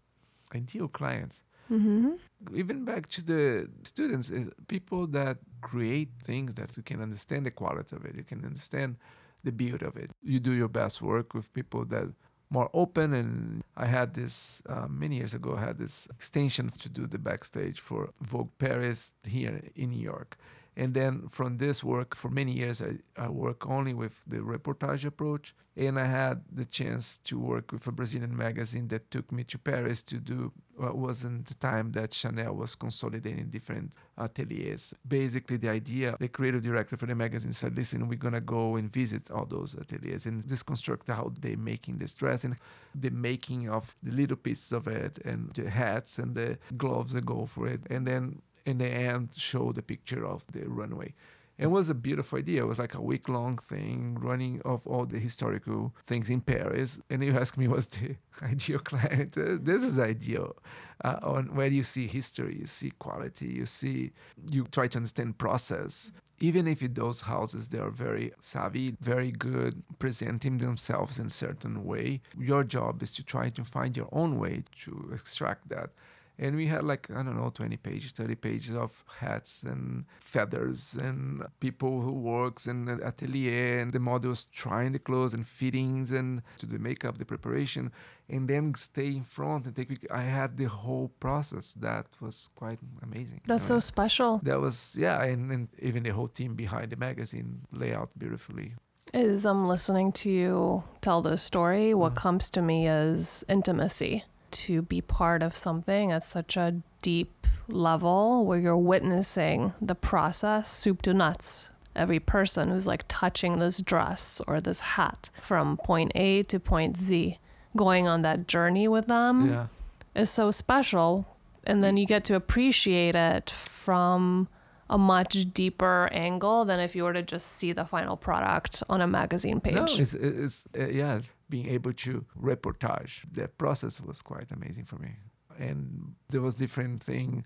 Ideal 0.54 0.88
clients. 0.88 1.42
Mm-hmm. 1.70 2.12
Even 2.54 2.84
back 2.84 3.08
to 3.08 3.22
the 3.22 3.68
students, 3.82 4.32
people 4.68 5.06
that 5.08 5.38
create 5.60 6.10
things 6.22 6.54
that 6.54 6.76
you 6.76 6.82
can 6.82 7.02
understand 7.02 7.46
the 7.46 7.50
quality 7.50 7.96
of 7.96 8.04
it, 8.04 8.14
you 8.14 8.22
can 8.22 8.44
understand 8.44 8.96
the 9.44 9.52
beauty 9.52 9.84
of 9.84 9.96
it. 9.96 10.10
You 10.22 10.40
do 10.40 10.52
your 10.52 10.68
best 10.68 11.02
work 11.02 11.34
with 11.34 11.52
people 11.52 11.84
that 11.86 12.08
more 12.50 12.70
open 12.72 13.12
and 13.12 13.62
i 13.76 13.86
had 13.86 14.14
this 14.14 14.62
uh, 14.68 14.86
many 14.88 15.16
years 15.16 15.34
ago 15.34 15.54
i 15.56 15.60
had 15.60 15.78
this 15.78 16.08
extension 16.10 16.70
to 16.78 16.88
do 16.88 17.06
the 17.06 17.18
backstage 17.18 17.80
for 17.80 18.10
vogue 18.20 18.50
paris 18.58 19.12
here 19.24 19.60
in 19.76 19.90
new 19.90 20.00
york 20.00 20.36
and 20.78 20.94
then 20.94 21.26
from 21.28 21.58
this 21.58 21.82
work 21.82 22.14
for 22.14 22.30
many 22.30 22.52
years 22.52 22.80
I, 22.80 22.92
I 23.16 23.28
work 23.28 23.68
only 23.68 23.94
with 23.94 24.22
the 24.26 24.36
reportage 24.36 25.04
approach. 25.04 25.54
And 25.76 25.98
i 25.98 26.06
had 26.06 26.42
the 26.50 26.64
chance 26.64 27.18
to 27.28 27.38
work 27.38 27.70
with 27.72 27.86
a 27.86 27.92
brazilian 27.92 28.36
magazine 28.36 28.88
that 28.88 29.10
took 29.10 29.30
me 29.30 29.44
to 29.44 29.58
paris 29.58 30.02
to 30.04 30.16
do 30.18 30.52
what 30.76 30.96
was 30.96 31.24
in 31.24 31.44
the 31.44 31.54
time 31.54 31.92
that 31.92 32.12
chanel 32.14 32.54
was 32.54 32.74
consolidating 32.74 33.46
different 33.50 33.92
ateliers. 34.16 34.94
Basically 35.06 35.56
the 35.56 35.68
idea 35.68 36.16
the 36.18 36.28
creative 36.28 36.62
director 36.62 36.96
for 36.96 37.06
the 37.06 37.14
magazine 37.14 37.52
said 37.52 37.76
listen 37.76 38.08
we're 38.08 38.26
going 38.26 38.34
to 38.34 38.40
go 38.40 38.76
and 38.76 38.92
visit 38.92 39.30
all 39.30 39.46
those 39.46 39.76
ateliers 39.76 40.26
and 40.26 40.46
just 40.48 40.66
construct 40.66 41.08
how 41.08 41.32
they're 41.40 41.56
making 41.56 41.98
this 41.98 42.14
dress 42.14 42.44
and 42.44 42.56
the 42.94 43.10
making 43.10 43.68
of 43.68 43.96
the 44.02 44.14
little 44.14 44.36
pieces 44.36 44.72
of 44.72 44.88
it 44.88 45.18
and 45.24 45.52
the 45.54 45.68
hats 45.70 46.18
and 46.18 46.34
the 46.34 46.58
gloves 46.76 47.12
that 47.12 47.24
go 47.24 47.46
for 47.46 47.66
it. 47.68 47.82
And 47.90 48.06
then 48.06 48.42
in 48.68 48.78
the 48.78 48.88
end 48.88 49.30
show 49.36 49.72
the 49.72 49.82
picture 49.82 50.24
of 50.26 50.44
the 50.52 50.68
runway 50.68 51.14
it 51.58 51.66
was 51.66 51.90
a 51.90 51.94
beautiful 51.94 52.38
idea. 52.38 52.62
It 52.62 52.66
was 52.66 52.78
like 52.78 52.94
a 52.94 53.00
week 53.00 53.28
long 53.28 53.58
thing 53.58 54.16
running 54.20 54.62
of 54.64 54.86
all 54.86 55.06
the 55.06 55.18
historical 55.18 55.92
things 56.06 56.30
in 56.30 56.40
Paris. 56.40 57.00
And 57.10 57.22
you 57.22 57.36
ask 57.36 57.56
me, 57.56 57.66
what's 57.66 57.86
the 57.86 58.14
ideal 58.42 58.78
client? 58.78 59.36
Uh, 59.36 59.58
this 59.60 59.82
is 59.82 59.98
ideal. 59.98 60.56
Uh, 61.04 61.18
on 61.22 61.54
where 61.56 61.66
you 61.66 61.82
see 61.82 62.06
history, 62.06 62.56
you 62.60 62.66
see 62.66 62.92
quality, 62.98 63.46
you 63.46 63.66
see, 63.66 64.12
you 64.50 64.66
try 64.70 64.86
to 64.88 64.98
understand 64.98 65.38
process. 65.38 66.12
even 66.40 66.68
if 66.68 66.82
it 66.82 66.94
those 66.94 67.22
houses 67.22 67.66
they 67.68 67.78
are 67.78 67.90
very 67.90 68.32
savvy, 68.40 68.96
very 69.00 69.32
good 69.32 69.82
presenting 69.98 70.58
themselves 70.58 71.18
in 71.18 71.28
certain 71.28 71.84
way, 71.84 72.20
your 72.38 72.62
job 72.62 73.02
is 73.02 73.10
to 73.10 73.22
try 73.24 73.48
to 73.48 73.64
find 73.64 73.96
your 73.96 74.08
own 74.12 74.38
way 74.38 74.62
to 74.84 75.10
extract 75.12 75.68
that 75.68 75.90
and 76.38 76.56
we 76.56 76.66
had 76.66 76.84
like 76.84 77.10
i 77.10 77.22
don't 77.22 77.36
know 77.36 77.50
20 77.50 77.76
pages 77.78 78.12
30 78.12 78.34
pages 78.36 78.74
of 78.74 79.04
hats 79.18 79.62
and 79.62 80.04
feathers 80.20 80.96
and 81.00 81.42
people 81.60 82.00
who 82.00 82.12
works 82.12 82.66
in 82.66 82.84
the 82.84 82.94
atelier 83.04 83.80
and 83.80 83.92
the 83.92 83.98
models 83.98 84.44
trying 84.52 84.92
the 84.92 84.98
clothes 84.98 85.34
and 85.34 85.46
fittings 85.46 86.12
and 86.12 86.42
to 86.58 86.66
the 86.66 86.78
makeup 86.78 87.18
the 87.18 87.24
preparation 87.24 87.90
and 88.30 88.48
then 88.48 88.74
stay 88.74 89.08
in 89.08 89.22
front 89.22 89.66
and 89.66 89.74
take 89.74 90.06
i 90.10 90.22
had 90.22 90.56
the 90.56 90.66
whole 90.66 91.08
process. 91.20 91.72
That 91.74 92.06
was 92.20 92.50
quite 92.54 92.78
amazing 93.02 93.40
that's 93.46 93.64
so 93.64 93.78
special. 93.78 94.38
That 94.42 94.60
was 94.60 94.94
yeah 94.98 95.22
and, 95.22 95.50
and 95.50 95.68
even 95.78 96.02
the 96.02 96.10
whole 96.10 96.28
team 96.28 96.54
behind 96.54 96.92
the 96.92 96.96
magazine 96.96 97.62
lay 97.72 97.94
out 97.94 98.10
beautifully. 98.18 98.74
As 99.14 99.46
i'm 99.46 99.66
listening 99.66 100.12
to 100.12 100.30
you 100.30 100.84
tell 101.00 101.22
this 101.22 101.42
story 101.42 101.94
what 101.94 102.10
mm-hmm. 102.10 102.18
comes 102.18 102.50
to 102.50 102.62
me 102.62 102.86
is 102.86 103.44
intimacy 103.48 104.24
to 104.50 104.82
be 104.82 105.00
part 105.00 105.42
of 105.42 105.56
something 105.56 106.12
at 106.12 106.22
such 106.22 106.56
a 106.56 106.76
deep 107.02 107.46
level 107.68 108.44
where 108.44 108.58
you're 108.58 108.76
witnessing 108.76 109.74
the 109.80 109.94
process, 109.94 110.68
soup 110.68 111.02
to 111.02 111.14
nuts. 111.14 111.70
Every 111.94 112.20
person 112.20 112.70
who's 112.70 112.86
like 112.86 113.04
touching 113.08 113.58
this 113.58 113.82
dress 113.82 114.40
or 114.46 114.60
this 114.60 114.80
hat 114.80 115.30
from 115.40 115.76
point 115.76 116.12
A 116.14 116.42
to 116.44 116.60
point 116.60 116.96
Z, 116.96 117.38
going 117.76 118.06
on 118.06 118.22
that 118.22 118.46
journey 118.46 118.88
with 118.88 119.06
them 119.06 119.50
yeah. 119.50 119.66
is 120.14 120.30
so 120.30 120.50
special. 120.50 121.26
And 121.64 121.82
then 121.82 121.96
you 121.96 122.06
get 122.06 122.24
to 122.24 122.34
appreciate 122.34 123.14
it 123.14 123.50
from 123.50 124.48
a 124.90 124.98
much 124.98 125.52
deeper 125.52 126.08
angle 126.12 126.64
than 126.64 126.80
if 126.80 126.96
you 126.96 127.04
were 127.04 127.12
to 127.12 127.22
just 127.22 127.46
see 127.46 127.72
the 127.72 127.84
final 127.84 128.16
product 128.16 128.82
on 128.88 129.00
a 129.00 129.06
magazine 129.06 129.60
page. 129.60 129.74
No, 129.74 129.84
it's, 129.84 130.14
it's 130.14 130.68
uh, 130.78 130.88
yeah, 130.88 131.20
being 131.50 131.68
able 131.68 131.92
to 131.92 132.24
reportage. 132.40 133.22
The 133.32 133.48
process 133.48 134.00
was 134.00 134.22
quite 134.22 134.50
amazing 134.50 134.84
for 134.84 134.96
me, 134.96 135.10
and 135.58 136.14
there 136.30 136.40
was 136.40 136.54
different 136.54 137.02
thing 137.02 137.44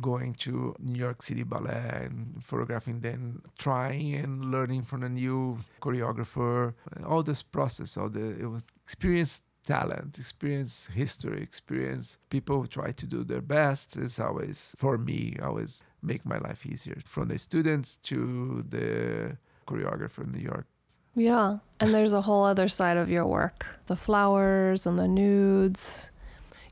going 0.00 0.34
to 0.34 0.74
New 0.78 0.98
York 0.98 1.22
City 1.22 1.42
Ballet 1.42 2.04
and 2.04 2.42
photographing, 2.42 3.00
then 3.00 3.42
trying 3.58 4.14
and 4.14 4.52
learning 4.52 4.82
from 4.82 5.02
a 5.02 5.08
new 5.08 5.58
choreographer. 5.82 6.74
All 7.04 7.22
this 7.22 7.42
process, 7.42 7.96
all 7.96 8.08
the 8.08 8.40
it 8.40 8.46
was 8.46 8.64
experience 8.84 9.42
talent, 9.66 10.18
experience 10.18 10.88
history, 10.92 11.42
experience 11.42 12.18
people 12.30 12.66
try 12.66 12.92
to 12.92 13.06
do 13.06 13.24
their 13.24 13.40
best 13.40 13.96
is 13.96 14.18
always 14.18 14.74
for 14.76 14.98
me 14.98 15.36
always 15.42 15.84
make 16.02 16.24
my 16.24 16.38
life 16.38 16.66
easier. 16.66 16.98
From 17.04 17.28
the 17.28 17.38
students 17.38 17.96
to 18.04 18.64
the 18.68 19.36
choreographer 19.66 20.24
in 20.24 20.30
New 20.30 20.42
York. 20.42 20.66
Yeah. 21.14 21.58
And 21.78 21.92
there's 21.92 22.12
a 22.12 22.20
whole 22.20 22.44
other 22.44 22.68
side 22.68 22.96
of 22.96 23.10
your 23.10 23.26
work. 23.26 23.66
The 23.86 23.96
flowers 23.96 24.86
and 24.86 24.98
the 24.98 25.08
nudes. 25.08 26.10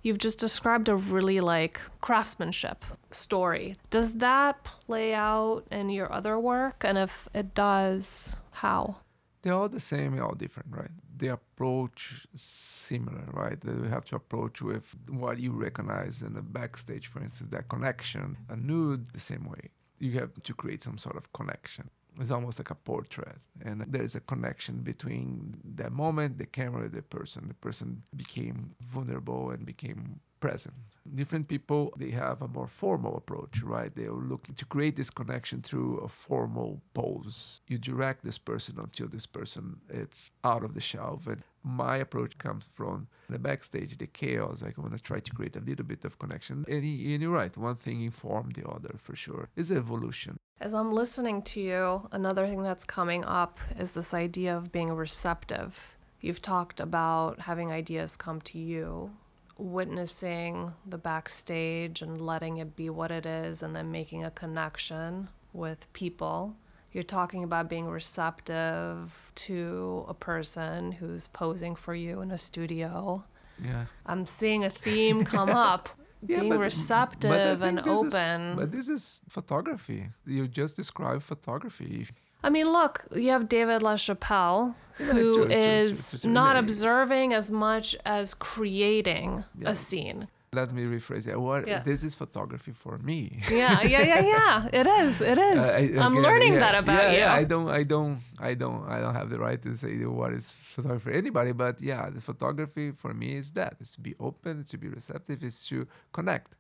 You've 0.03 0.19
just 0.19 0.39
described 0.39 0.89
a 0.89 0.97
really 0.97 1.41
like 1.41 1.81
craftsmanship 2.01 2.85
story. 3.11 3.77
Does 3.91 4.15
that 4.15 4.63
play 4.65 5.13
out 5.13 5.65
in 5.71 5.91
your 5.91 6.13
other 6.13 6.39
work? 6.39 6.85
And 6.85 6.97
if 6.97 7.29
it 7.35 7.55
does, 7.55 8.37
how? 8.53 8.99
They're 9.43 9.55
all 9.55 9.69
the 9.69 9.81
same, 9.81 10.21
all 10.21 10.35
different, 10.35 10.69
right? 10.71 10.91
The 11.17 11.29
approach 11.29 12.27
similar, 12.35 13.25
right? 13.33 13.61
That 13.61 13.81
we 13.81 13.89
have 13.89 14.05
to 14.07 14.17
approach 14.17 14.61
with 14.63 14.97
what 15.09 15.39
you 15.39 15.53
recognize 15.53 16.23
in 16.23 16.35
the 16.35 16.43
backstage, 16.43 17.07
for 17.07 17.21
instance, 17.21 17.51
that 17.51 17.69
connection. 17.69 18.37
A 18.49 18.57
nude, 18.57 19.13
the 19.13 19.21
same 19.21 19.49
way. 19.49 19.71
You 19.99 20.13
have 20.13 20.35
to 20.35 20.55
create 20.55 20.83
some 20.83 20.99
sort 20.99 21.17
of 21.17 21.33
connection. 21.33 21.91
It's 22.21 22.33
almost 22.33 22.59
like 22.59 22.71
a 22.71 22.75
portrait, 22.75 23.37
and 23.65 23.85
there 23.87 24.03
is 24.03 24.17
a 24.17 24.21
connection 24.21 24.81
between 24.81 25.57
that 25.77 25.93
moment, 25.93 26.39
the 26.39 26.47
camera, 26.47 26.89
the 26.89 27.03
person. 27.03 27.47
The 27.47 27.55
person 27.55 28.03
became 28.17 28.75
vulnerable 28.81 29.51
and 29.51 29.65
became 29.65 30.19
present. 30.41 30.75
Different 31.15 31.49
people, 31.49 31.93
they 31.97 32.11
have 32.11 32.43
a 32.43 32.49
more 32.49 32.67
formal 32.67 33.17
approach, 33.17 33.63
right? 33.63 33.95
They 33.95 34.05
are 34.05 34.13
looking 34.13 34.55
to 34.57 34.65
create 34.67 34.97
this 34.97 35.11
connection 35.11 35.63
through 35.63 35.99
a 35.99 36.09
formal 36.09 36.83
pose. 36.93 37.61
You 37.67 37.79
direct 37.79 38.25
this 38.25 38.39
person 38.39 38.77
until 38.79 39.09
this 39.09 39.27
person 39.27 39.81
it's 39.89 40.31
out 40.45 40.65
of 40.65 40.75
the 40.75 40.81
shelf. 40.81 41.27
And 41.27 41.43
my 41.65 41.97
approach 41.97 42.37
comes 42.39 42.69
from 42.73 43.09
the 43.31 43.39
backstage, 43.39 43.97
the 43.97 44.07
chaos. 44.07 44.63
I 44.63 44.73
want 44.77 44.97
to 44.97 45.03
try 45.03 45.21
to 45.21 45.33
create 45.33 45.57
a 45.57 45.61
little 45.61 45.85
bit 45.85 46.05
of 46.05 46.19
connection. 46.19 46.65
And, 46.69 46.85
and 46.85 47.23
you're 47.23 47.31
right, 47.31 47.57
one 47.57 47.77
thing 47.77 48.03
informed 48.03 48.55
the 48.55 48.69
other 48.69 48.95
for 48.99 49.17
sure. 49.17 49.49
It's 49.57 49.71
evolution. 49.71 50.37
As 50.61 50.75
I'm 50.75 50.93
listening 50.93 51.43
to 51.43 51.61
you, 51.61 52.09
another 52.11 52.47
thing 52.47 52.63
that's 52.63 52.85
coming 52.85 53.25
up 53.25 53.61
is 53.79 53.93
this 53.93 54.13
idea 54.13 54.57
of 54.57 54.73
being 54.73 54.93
receptive. 54.93 55.97
You've 56.21 56.43
talked 56.43 56.81
about 56.81 57.41
having 57.41 57.71
ideas 57.71 58.17
come 58.17 58.41
to 58.43 58.59
you 58.59 59.13
witnessing 59.59 60.73
the 60.87 60.99
backstage 60.99 62.01
and 62.01 62.21
letting 62.21 62.59
it 62.59 62.77
be 62.77 62.89
what 62.89 63.11
it 63.11 63.27
is 63.27 63.63
and 63.63 63.75
then 63.75 63.91
making 63.91 64.25
a 64.25 64.31
connection 64.31 65.29
with 65.53 65.93
people. 65.93 66.57
You're 66.93 67.03
talking 67.03 67.45
about 67.45 67.69
being 67.69 67.87
receptive 67.87 69.33
to 69.35 70.07
a 70.09 70.15
person 70.15 70.93
who's 70.93 71.29
posing 71.29 71.75
for 71.75 71.95
you 71.95 72.23
in 72.23 72.31
a 72.31 72.39
studio. 72.39 73.25
Yeah. 73.63 73.87
I'm 74.07 74.25
seeing 74.25 74.65
a 74.65 74.71
theme 74.71 75.25
come 75.25 75.51
up. 75.71 75.89
yeah, 76.27 76.41
being 76.41 76.53
but, 76.53 76.61
receptive 76.61 77.61
but 77.61 77.69
and 77.69 77.81
open. 77.81 78.43
Is, 78.51 78.57
but 78.57 78.73
this 78.73 78.89
is 78.89 79.21
photography. 79.29 80.09
You 80.25 80.49
just 80.49 80.77
described 80.77 81.25
photography. 81.25 82.07
I 82.43 82.51
mean, 82.51 82.71
look, 82.73 83.05
you 83.15 83.31
have 83.31 83.49
David 83.49 83.83
LaChapelle, 83.83 84.75
who 84.95 85.45
is 85.45 86.25
not 86.25 86.57
observing 86.57 87.33
as 87.33 87.51
much 87.51 87.97
as 88.05 88.35
creating 88.35 89.45
yeah. 89.59 89.71
a 89.71 89.75
scene. 89.75 90.29
Let 90.53 90.73
me 90.73 90.85
rephrase 90.85 91.29
it. 91.29 91.39
What 91.39 91.69
yeah. 91.69 91.81
this 91.81 92.03
is 92.03 92.15
photography 92.15 92.73
for 92.73 92.97
me. 92.99 93.41
yeah, 93.51 93.83
yeah, 93.83 94.03
yeah, 94.03 94.21
yeah. 94.21 94.69
It 94.81 94.87
is. 94.87 95.21
It 95.21 95.37
is. 95.37 95.63
Uh, 95.63 96.01
I, 96.01 96.07
am 96.07 96.15
learning 96.15 96.55
yeah, 96.55 96.61
that 96.61 96.75
about 96.75 97.13
you. 97.13 97.19
Yeah, 97.19 97.35
I 97.35 97.45
don't, 97.45 97.69
I 97.69 97.83
don't, 97.83 98.21
I 98.41 98.55
don't, 98.55 98.89
I 98.89 99.01
don't 99.01 99.15
have 99.15 99.29
the 99.29 99.39
right 99.39 99.61
to 99.61 99.77
say 99.77 99.97
what 100.07 100.33
is 100.33 100.55
photography 100.75 101.11
for 101.11 101.11
anybody. 101.11 101.53
But 101.53 101.83
yeah, 101.83 102.09
the 102.09 102.23
photography 102.23 102.93
for 102.93 103.13
me 103.13 103.37
is 103.37 103.51
that: 103.53 103.77
it's 103.79 103.97
to 103.97 104.01
be 104.01 104.15
open, 104.19 104.61
it's 104.61 104.71
to 104.71 104.79
be 104.79 104.89
receptive, 104.89 105.45
it's 105.45 105.69
to 105.69 105.87
connect 106.13 106.57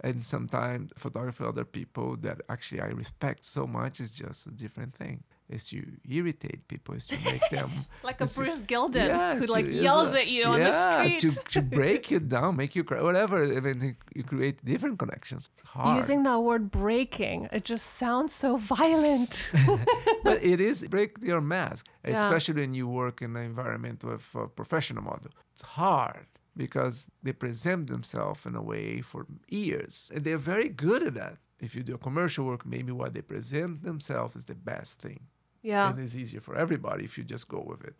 and 0.00 0.24
sometimes 0.24 0.92
photography 0.96 1.44
other 1.44 1.64
people 1.64 2.16
that 2.18 2.40
actually 2.48 2.80
I 2.80 2.86
respect 2.86 3.44
so 3.44 3.66
much 3.66 4.00
is 4.00 4.14
just 4.14 4.46
a 4.46 4.50
different 4.50 4.94
thing. 4.94 5.24
Is 5.46 5.68
to 5.68 5.84
irritate 6.08 6.66
people, 6.68 6.94
is 6.94 7.06
to 7.08 7.18
make 7.22 7.46
them 7.50 7.70
like 8.02 8.22
a 8.22 8.26
Bruce 8.26 8.62
Gilden 8.62 9.08
yeah, 9.08 9.34
who 9.36 9.44
like 9.44 9.66
yells 9.66 10.14
a, 10.14 10.20
at 10.20 10.28
you 10.28 10.40
yeah, 10.40 10.48
on 10.48 10.60
the 10.60 10.72
street 10.72 11.18
to, 11.18 11.52
to 11.52 11.62
break 11.80 12.10
you 12.10 12.18
down, 12.18 12.56
make 12.56 12.74
you 12.74 12.82
cry, 12.82 13.02
whatever. 13.02 13.44
I 13.44 13.60
mean, 13.60 13.94
you 14.14 14.24
create 14.24 14.64
different 14.64 14.98
connections. 14.98 15.50
It's 15.52 15.68
hard. 15.68 15.96
Using 15.96 16.22
that 16.22 16.40
word 16.40 16.70
breaking, 16.70 17.48
it 17.52 17.64
just 17.64 17.86
sounds 17.94 18.34
so 18.34 18.56
violent. 18.56 19.50
but 20.24 20.42
it 20.42 20.60
is 20.62 20.88
break 20.88 21.18
your 21.22 21.42
mask, 21.42 21.88
yeah. 22.08 22.24
especially 22.24 22.62
when 22.62 22.72
you 22.72 22.88
work 22.88 23.20
in 23.20 23.36
an 23.36 23.44
environment 23.44 24.02
with 24.02 24.24
a 24.34 24.48
professional 24.48 25.02
model. 25.02 25.30
It's 25.52 25.62
hard 25.62 26.26
because 26.56 27.10
they 27.22 27.32
present 27.32 27.88
themselves 27.88 28.46
in 28.46 28.54
a 28.54 28.62
way 28.62 29.00
for 29.00 29.26
years. 29.48 30.10
And 30.14 30.24
they're 30.24 30.38
very 30.38 30.68
good 30.68 31.02
at 31.02 31.14
that. 31.14 31.38
If 31.60 31.74
you 31.74 31.82
do 31.82 31.94
a 31.94 31.98
commercial 31.98 32.44
work, 32.44 32.66
maybe 32.66 32.92
what 32.92 33.12
they 33.12 33.22
present 33.22 33.82
themselves 33.82 34.36
is 34.36 34.44
the 34.44 34.54
best 34.54 34.98
thing. 34.98 35.20
Yeah. 35.62 35.88
And 35.88 35.98
it's 35.98 36.14
easier 36.14 36.40
for 36.40 36.56
everybody 36.56 37.04
if 37.04 37.16
you 37.16 37.24
just 37.24 37.48
go 37.48 37.64
with 37.66 37.84
it. 37.84 37.94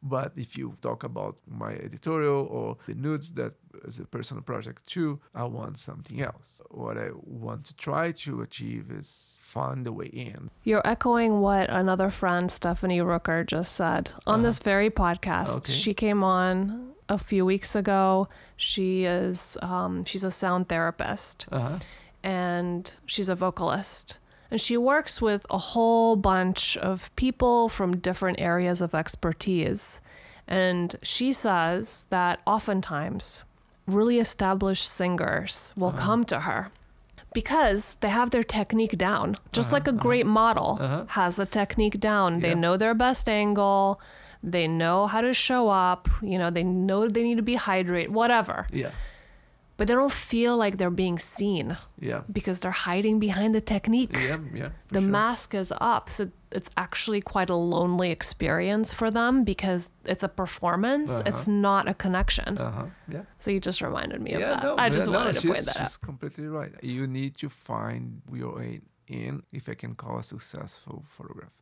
But 0.00 0.32
if 0.36 0.56
you 0.56 0.76
talk 0.80 1.02
about 1.02 1.38
my 1.48 1.72
editorial 1.72 2.46
or 2.46 2.76
the 2.86 2.94
nudes 2.94 3.32
that 3.32 3.54
is 3.84 3.98
a 3.98 4.04
personal 4.04 4.42
project 4.44 4.86
too, 4.86 5.20
I 5.34 5.44
want 5.44 5.76
something 5.78 6.20
else. 6.20 6.62
What 6.70 6.96
I 6.96 7.08
want 7.14 7.64
to 7.64 7.76
try 7.76 8.12
to 8.12 8.42
achieve 8.42 8.92
is 8.92 9.38
find 9.42 9.86
a 9.86 9.92
way 9.92 10.06
in. 10.06 10.50
You're 10.62 10.86
echoing 10.86 11.40
what 11.40 11.68
another 11.68 12.10
friend, 12.10 12.48
Stephanie 12.50 13.00
Rooker, 13.00 13.44
just 13.44 13.74
said 13.74 14.12
on 14.26 14.40
uh-huh. 14.40 14.42
this 14.44 14.60
very 14.60 14.90
podcast. 14.90 15.56
Okay. 15.58 15.72
She 15.72 15.94
came 15.94 16.22
on 16.22 16.92
a 17.08 17.18
few 17.18 17.44
weeks 17.44 17.74
ago. 17.74 18.28
She 18.56 19.04
is 19.04 19.58
um, 19.62 20.04
she's 20.04 20.24
a 20.24 20.30
sound 20.30 20.68
therapist, 20.68 21.46
uh-huh. 21.50 21.78
and 22.22 22.94
she's 23.06 23.28
a 23.28 23.34
vocalist. 23.34 24.18
And 24.50 24.60
she 24.60 24.76
works 24.76 25.20
with 25.20 25.44
a 25.50 25.58
whole 25.58 26.16
bunch 26.16 26.76
of 26.78 27.14
people 27.16 27.68
from 27.68 27.98
different 27.98 28.40
areas 28.40 28.80
of 28.80 28.94
expertise. 28.94 30.00
And 30.46 30.96
she 31.02 31.34
says 31.34 32.06
that 32.08 32.40
oftentimes 32.46 33.44
really 33.86 34.18
established 34.18 34.88
singers 34.88 35.74
will 35.76 35.88
uh-huh. 35.88 35.98
come 35.98 36.24
to 36.24 36.40
her 36.40 36.70
because 37.34 37.96
they 37.96 38.08
have 38.08 38.30
their 38.30 38.42
technique 38.42 38.96
down. 38.96 39.36
Just 39.52 39.68
uh-huh, 39.68 39.76
like 39.76 39.86
a 39.86 39.90
uh-huh. 39.90 40.02
great 40.02 40.26
model 40.26 40.78
uh-huh. 40.80 41.04
has 41.08 41.36
the 41.36 41.46
technique 41.46 42.00
down. 42.00 42.40
They 42.40 42.54
know 42.54 42.76
their 42.76 42.94
best 42.94 43.28
angle, 43.28 44.00
they 44.42 44.68
know 44.68 45.06
how 45.06 45.20
to 45.20 45.32
show 45.34 45.68
up, 45.68 46.08
you 46.22 46.38
know, 46.38 46.50
they 46.50 46.64
know 46.64 47.08
they 47.08 47.22
need 47.22 47.36
to 47.38 47.42
be 47.42 47.56
hydrated, 47.56 48.08
whatever. 48.10 48.66
Yeah. 48.72 48.90
but 49.78 49.86
they 49.86 49.94
don't 49.94 50.12
feel 50.12 50.56
like 50.56 50.76
they're 50.76 50.90
being 50.90 51.18
seen 51.20 51.76
Yeah. 52.00 52.22
because 52.32 52.58
they're 52.60 52.80
hiding 52.88 53.20
behind 53.20 53.54
the 53.54 53.60
technique. 53.60 54.10
Yeah. 54.12 54.38
Yeah. 54.52 54.70
the 54.90 55.00
sure. 55.00 55.08
mask 55.08 55.54
is 55.54 55.72
up. 55.80 56.10
So 56.10 56.30
it's 56.50 56.70
actually 56.76 57.20
quite 57.20 57.48
a 57.48 57.54
lonely 57.54 58.10
experience 58.10 58.92
for 58.92 59.08
them 59.18 59.44
because 59.44 59.92
it's 60.04 60.24
a 60.24 60.28
performance, 60.28 61.10
Uh-huh. 61.12 61.22
it's 61.30 61.46
not 61.46 61.86
a 61.88 61.94
connection. 61.94 62.58
Uh 62.58 62.70
huh. 62.72 62.86
Yeah. 63.14 63.22
So 63.38 63.46
you 63.52 63.60
just 63.60 63.80
reminded 63.80 64.20
me 64.20 64.32
of 64.34 64.40
that. 64.40 64.62
No, 64.64 64.74
I 64.76 64.88
just 64.88 65.06
yeah, 65.06 65.12
no, 65.12 65.18
wanted 65.18 65.34
to 65.34 65.40
she's, 65.42 65.50
point 65.54 65.66
that 65.66 65.76
she's 65.78 65.94
out. 65.96 66.00
completely 66.10 66.48
right. 66.48 66.72
You 66.82 67.06
need 67.06 67.32
to 67.42 67.48
find 67.48 68.02
your 68.32 68.56
way 68.56 68.80
in 69.06 69.42
if 69.52 69.68
I 69.68 69.74
can 69.74 69.94
call 69.94 70.18
a 70.18 70.22
successful 70.24 71.04
photograph. 71.16 71.52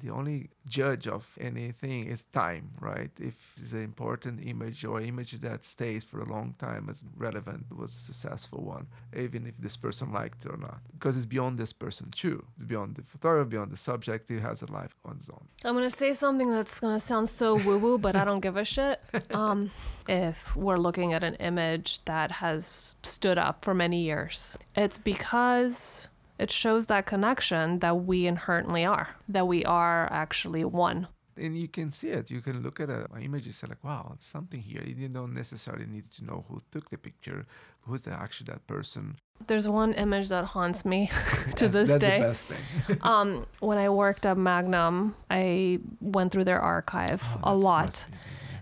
The 0.00 0.10
only 0.10 0.50
judge 0.68 1.06
of 1.06 1.38
anything 1.40 2.06
is 2.06 2.24
time, 2.24 2.70
right? 2.80 3.10
If 3.20 3.52
it's 3.56 3.72
an 3.72 3.82
important 3.82 4.40
image 4.44 4.84
or 4.84 5.00
image 5.00 5.32
that 5.40 5.64
stays 5.64 6.04
for 6.04 6.20
a 6.20 6.28
long 6.28 6.54
time 6.58 6.88
as 6.90 7.04
relevant 7.16 7.66
was 7.76 7.94
a 7.94 7.98
successful 7.98 8.62
one, 8.64 8.86
even 9.16 9.46
if 9.46 9.56
this 9.58 9.76
person 9.76 10.12
liked 10.12 10.44
it 10.44 10.50
or 10.52 10.56
not. 10.56 10.80
Because 10.92 11.16
it's 11.16 11.26
beyond 11.26 11.58
this 11.58 11.72
person 11.72 12.10
too. 12.10 12.44
It's 12.54 12.64
beyond 12.64 12.96
the 12.96 13.02
photographer, 13.02 13.48
beyond 13.48 13.70
the 13.70 13.76
subject. 13.76 14.30
It 14.30 14.40
has 14.40 14.62
a 14.62 14.70
life 14.72 14.96
on 15.04 15.16
its 15.16 15.30
own. 15.30 15.46
I'm 15.64 15.74
gonna 15.74 15.90
say 15.90 16.12
something 16.12 16.50
that's 16.50 16.80
gonna 16.80 17.00
sound 17.00 17.28
so 17.28 17.54
woo 17.56 17.78
woo, 17.78 17.98
but 17.98 18.16
I 18.16 18.24
don't 18.24 18.40
give 18.40 18.56
a 18.56 18.64
shit. 18.64 19.00
Um, 19.34 19.70
if 20.06 20.54
we're 20.54 20.78
looking 20.78 21.12
at 21.12 21.24
an 21.24 21.34
image 21.36 22.04
that 22.04 22.30
has 22.30 22.94
stood 23.02 23.36
up 23.36 23.64
for 23.64 23.74
many 23.74 24.02
years, 24.02 24.56
it's 24.76 24.98
because 24.98 26.08
it 26.38 26.50
shows 26.50 26.86
that 26.86 27.06
connection 27.06 27.78
that 27.80 27.94
we 28.08 28.26
inherently 28.26 28.84
are, 28.84 29.08
that 29.28 29.46
we 29.46 29.64
are 29.64 30.08
actually 30.12 30.64
one. 30.64 31.06
and 31.36 31.52
you 31.62 31.66
can 31.68 31.90
see 31.90 32.10
it. 32.18 32.30
You 32.30 32.40
can 32.40 32.56
look 32.62 32.78
at 32.84 32.88
an 32.90 33.06
image 33.28 33.46
and 33.46 33.54
say 33.54 33.66
like, 33.72 33.82
"Wow, 33.82 34.12
it's 34.14 34.26
something 34.36 34.60
here." 34.70 34.82
You 34.86 35.08
don't 35.08 35.34
necessarily 35.34 35.86
need 35.86 36.06
to 36.16 36.20
know 36.28 36.38
who 36.48 36.56
took 36.72 36.84
the 36.90 36.98
picture, 37.08 37.40
who's 37.84 38.02
the, 38.06 38.12
actually 38.24 38.46
that 38.52 38.62
person. 38.74 39.04
There's 39.48 39.66
one 39.82 39.92
image 40.04 40.28
that 40.34 40.44
haunts 40.54 40.84
me 40.84 41.00
to 41.60 41.66
That's- 41.68 41.72
this 41.78 41.88
that's 41.88 42.04
day. 42.08 42.18
the 42.20 42.26
best 42.30 42.44
thing. 42.50 42.98
um, 43.12 43.28
when 43.68 43.78
I 43.78 43.88
worked 44.04 44.24
at 44.30 44.36
Magnum, 44.38 44.94
I 45.28 45.80
went 46.16 46.28
through 46.32 46.44
their 46.50 46.60
archive 46.60 47.22
Oh, 47.42 47.52
a 47.52 47.54
lot, 47.70 48.06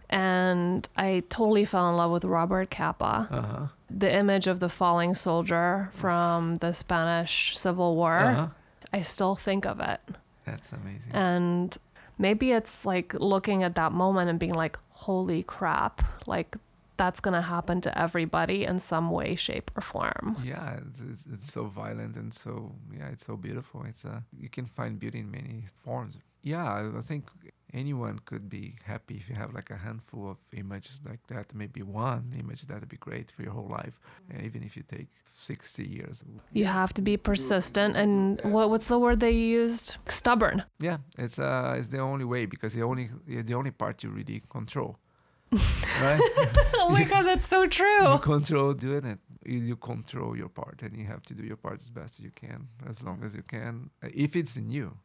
and 0.08 0.88
I 0.96 1.22
totally 1.28 1.64
fell 1.64 1.90
in 1.90 1.96
love 1.96 2.10
with 2.10 2.24
Robert 2.24 2.70
Capa. 2.70 3.28
Uh-huh. 3.30 3.66
The 3.98 4.14
image 4.14 4.46
of 4.46 4.58
the 4.60 4.68
falling 4.68 5.14
soldier 5.14 5.90
from 5.94 6.56
the 6.56 6.72
Spanish 6.72 7.56
Civil 7.56 7.96
War. 7.96 8.18
Uh-huh. 8.18 8.46
I 8.92 9.02
still 9.02 9.36
think 9.36 9.64
of 9.66 9.80
it, 9.80 10.00
That's 10.44 10.72
amazing. 10.72 11.12
and 11.14 11.76
maybe 12.18 12.52
it's 12.52 12.84
like 12.84 13.14
looking 13.14 13.62
at 13.62 13.74
that 13.76 13.92
moment 13.92 14.28
and 14.30 14.38
being 14.38 14.54
like, 14.54 14.78
"Holy 14.90 15.42
crap!" 15.42 16.02
Like 16.26 16.56
that's 16.98 17.20
gonna 17.20 17.40
happen 17.42 17.80
to 17.80 17.98
everybody 17.98 18.64
in 18.64 18.78
some 18.78 19.10
way, 19.10 19.34
shape, 19.34 19.70
or 19.76 19.80
form. 19.80 20.36
yeah, 20.44 20.76
it's, 20.86 21.00
it's, 21.00 21.24
it's 21.32 21.52
so 21.52 21.64
violent 21.64 22.16
and 22.16 22.32
so 22.34 22.70
yeah, 22.96 23.08
it's 23.08 23.24
so 23.24 23.36
beautiful. 23.36 23.82
It's 23.88 24.04
uh, 24.04 24.20
you 24.38 24.48
can 24.50 24.66
find 24.66 24.98
beauty 25.00 25.20
in 25.20 25.30
many 25.30 25.64
forms. 25.84 26.18
Yeah, 26.42 26.92
I 26.98 27.00
think 27.00 27.24
anyone 27.72 28.18
could 28.24 28.48
be 28.48 28.74
happy 28.84 29.16
if 29.16 29.28
you 29.28 29.34
have 29.36 29.52
like 29.54 29.70
a 29.70 29.76
handful 29.76 30.30
of 30.30 30.38
images 30.52 31.00
like 31.08 31.26
that. 31.28 31.54
Maybe 31.54 31.82
one 31.82 32.32
image 32.38 32.62
that'd 32.62 32.88
be 32.88 32.96
great 32.96 33.30
for 33.32 33.42
your 33.42 33.52
whole 33.52 33.68
life, 33.68 33.98
uh, 34.32 34.42
even 34.42 34.62
if 34.62 34.76
you 34.76 34.82
take 34.82 35.08
sixty 35.34 35.86
years. 35.86 36.24
You 36.52 36.66
have 36.66 36.92
to 36.94 37.02
be 37.02 37.16
persistent, 37.16 37.96
and 37.96 38.40
what 38.42 38.70
what's 38.70 38.86
the 38.86 38.98
word 38.98 39.20
they 39.20 39.32
used? 39.32 39.96
Stubborn. 40.08 40.64
Yeah, 40.80 40.98
it's 41.18 41.38
uh, 41.38 41.74
it's 41.78 41.88
the 41.88 42.00
only 42.00 42.24
way 42.24 42.46
because 42.46 42.74
the 42.74 42.82
only 42.82 43.10
the 43.26 43.54
only 43.54 43.70
part 43.70 44.02
you 44.02 44.10
really 44.10 44.42
control, 44.48 44.98
right? 46.00 46.20
oh 46.74 46.88
my 46.90 47.04
god, 47.04 47.22
that's 47.22 47.46
so 47.46 47.66
true. 47.66 48.12
you 48.12 48.18
control 48.18 48.74
doing 48.74 49.04
it. 49.06 49.18
You, 49.44 49.74
control 49.74 50.36
your 50.36 50.48
part, 50.48 50.82
and 50.82 50.96
you 50.96 51.04
have 51.06 51.22
to 51.22 51.34
do 51.34 51.42
your 51.42 51.56
part 51.56 51.80
as 51.80 51.90
best 51.90 52.20
as 52.20 52.24
you 52.24 52.30
can, 52.30 52.68
as 52.88 53.02
long 53.02 53.24
as 53.24 53.34
you 53.34 53.42
can. 53.42 53.90
If 54.00 54.36
it's 54.36 54.56
in 54.56 54.70
you, 54.70 54.96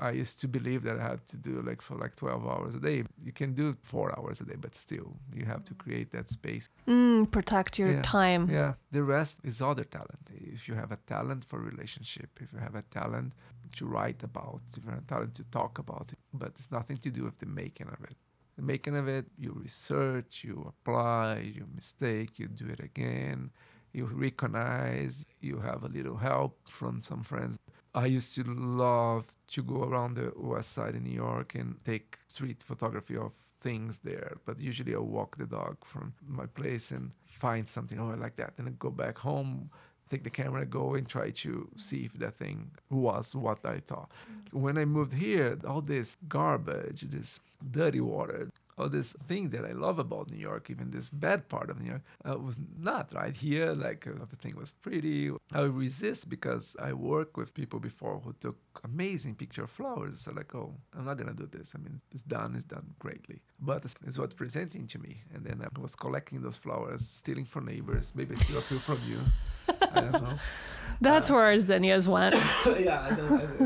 I 0.00 0.10
used 0.10 0.40
to 0.40 0.48
believe 0.48 0.82
that 0.82 0.98
I 0.98 1.02
had 1.10 1.26
to 1.28 1.36
do 1.36 1.62
like 1.62 1.80
for 1.82 1.96
like 1.96 2.14
twelve 2.16 2.46
hours 2.46 2.74
a 2.74 2.80
day. 2.80 3.04
You 3.24 3.32
can 3.32 3.54
do 3.54 3.74
four 3.82 4.08
hours 4.18 4.40
a 4.40 4.44
day, 4.44 4.56
but 4.60 4.74
still, 4.74 5.16
you 5.34 5.44
have 5.46 5.64
to 5.64 5.74
create 5.74 6.10
that 6.12 6.28
space. 6.28 6.68
Mm, 6.86 7.30
protect 7.30 7.78
your 7.78 7.92
Yeah. 7.92 8.02
time. 8.02 8.48
Yeah, 8.50 8.74
the 8.90 9.02
rest 9.02 9.40
is 9.44 9.62
other 9.62 9.84
talent. 9.84 10.30
If 10.34 10.68
you 10.68 10.74
have 10.74 10.92
a 10.92 10.98
talent 11.06 11.44
for 11.44 11.58
relationship, 11.58 12.30
if 12.40 12.52
you 12.52 12.58
have 12.58 12.74
a 12.74 12.82
talent 12.82 13.32
to 13.76 13.86
write 13.86 14.22
about, 14.22 14.60
if 14.76 14.84
you 14.84 14.90
have 14.90 15.02
a 15.02 15.06
talent 15.14 15.34
to 15.34 15.44
talk 15.44 15.78
about 15.78 16.12
it, 16.12 16.18
but 16.32 16.50
it's 16.50 16.70
nothing 16.70 16.98
to 16.98 17.10
do 17.10 17.24
with 17.24 17.38
the 17.38 17.46
making 17.46 17.88
of 17.88 18.00
it. 18.04 18.16
The 18.56 18.62
making 18.62 18.96
of 18.96 19.06
it, 19.08 19.26
you 19.36 19.52
research, 19.52 20.44
you 20.44 20.56
apply, 20.72 21.52
you 21.56 21.66
mistake, 21.74 22.38
you 22.38 22.46
do 22.48 22.66
it 22.68 22.80
again, 22.80 23.50
you 23.96 24.04
recognize, 24.04 25.24
you 25.40 25.58
have 25.58 25.82
a 25.82 25.88
little 25.88 26.16
help 26.16 26.58
from 26.68 27.00
some 27.00 27.22
friends. 27.22 27.56
I 27.94 28.06
used 28.06 28.34
to 28.34 28.44
love 28.44 29.26
to 29.48 29.62
go 29.62 29.84
around 29.84 30.14
the 30.14 30.32
west 30.36 30.72
side 30.72 30.94
in 30.94 31.04
New 31.04 31.14
York 31.14 31.54
and 31.54 31.76
take 31.84 32.18
street 32.28 32.62
photography 32.62 33.16
of 33.16 33.32
things 33.62 33.98
there. 34.04 34.36
But 34.44 34.60
usually 34.60 34.94
I 34.94 34.98
walk 34.98 35.38
the 35.38 35.46
dog 35.46 35.78
from 35.82 36.12
my 36.28 36.46
place 36.46 36.90
and 36.90 37.12
find 37.24 37.66
something, 37.66 37.98
oh, 37.98 38.10
I 38.10 38.16
like 38.16 38.36
that. 38.36 38.56
Then 38.56 38.68
I 38.68 38.72
go 38.78 38.90
back 38.90 39.16
home, 39.16 39.70
take 40.10 40.24
the 40.24 40.30
camera, 40.30 40.66
go 40.66 40.94
and 40.94 41.08
try 41.08 41.30
to 41.30 41.68
see 41.76 42.04
if 42.04 42.12
that 42.14 42.34
thing 42.34 42.70
was 42.90 43.34
what 43.34 43.64
I 43.64 43.78
thought. 43.78 44.10
Mm. 44.30 44.60
When 44.60 44.76
I 44.76 44.84
moved 44.84 45.14
here, 45.14 45.58
all 45.66 45.80
this 45.80 46.18
garbage, 46.28 47.00
this 47.02 47.40
dirty 47.70 48.00
water, 48.00 48.50
all 48.78 48.88
this 48.88 49.14
thing 49.26 49.50
that 49.50 49.64
I 49.64 49.72
love 49.72 49.98
about 49.98 50.30
New 50.30 50.38
York, 50.38 50.68
even 50.70 50.90
this 50.90 51.08
bad 51.08 51.48
part 51.48 51.70
of 51.70 51.80
New 51.80 51.88
York, 51.88 52.02
uh, 52.28 52.36
was 52.38 52.58
not 52.78 53.12
right 53.14 53.34
here. 53.34 53.72
Like 53.72 54.06
uh, 54.06 54.22
everything 54.22 54.56
was 54.56 54.72
pretty. 54.72 55.30
I 55.52 55.62
would 55.62 55.76
resist 55.76 56.28
because 56.28 56.76
I 56.80 56.92
work 56.92 57.36
with 57.36 57.54
people 57.54 57.80
before 57.80 58.20
who 58.22 58.34
took 58.34 58.58
amazing 58.84 59.34
picture 59.36 59.64
of 59.64 59.70
flowers. 59.70 60.20
So 60.20 60.32
like, 60.32 60.54
oh, 60.54 60.74
I'm 60.96 61.06
not 61.06 61.16
gonna 61.16 61.34
do 61.34 61.46
this. 61.46 61.72
I 61.74 61.78
mean, 61.78 62.00
it's 62.12 62.22
done. 62.22 62.54
It's 62.54 62.64
done 62.64 62.86
greatly. 62.98 63.40
But 63.60 63.84
it's, 63.84 63.94
it's 64.06 64.18
what 64.18 64.36
presenting 64.36 64.86
to 64.88 64.98
me. 64.98 65.22
And 65.34 65.44
then 65.44 65.62
I 65.62 65.80
was 65.80 65.94
collecting 65.94 66.42
those 66.42 66.56
flowers, 66.56 67.06
stealing 67.06 67.46
from 67.46 67.66
neighbors. 67.66 68.12
Maybe 68.14 68.34
I 68.38 68.42
steal 68.44 68.58
a 68.58 68.60
few 68.60 68.78
from 68.78 68.98
you. 69.08 69.20
I 69.68 70.00
don't 70.00 70.22
know. 70.22 70.38
That's 71.00 71.30
where 71.30 71.44
our 71.44 71.58
zinnias 71.58 72.08
went. 72.08 72.34
yeah, 72.78 73.08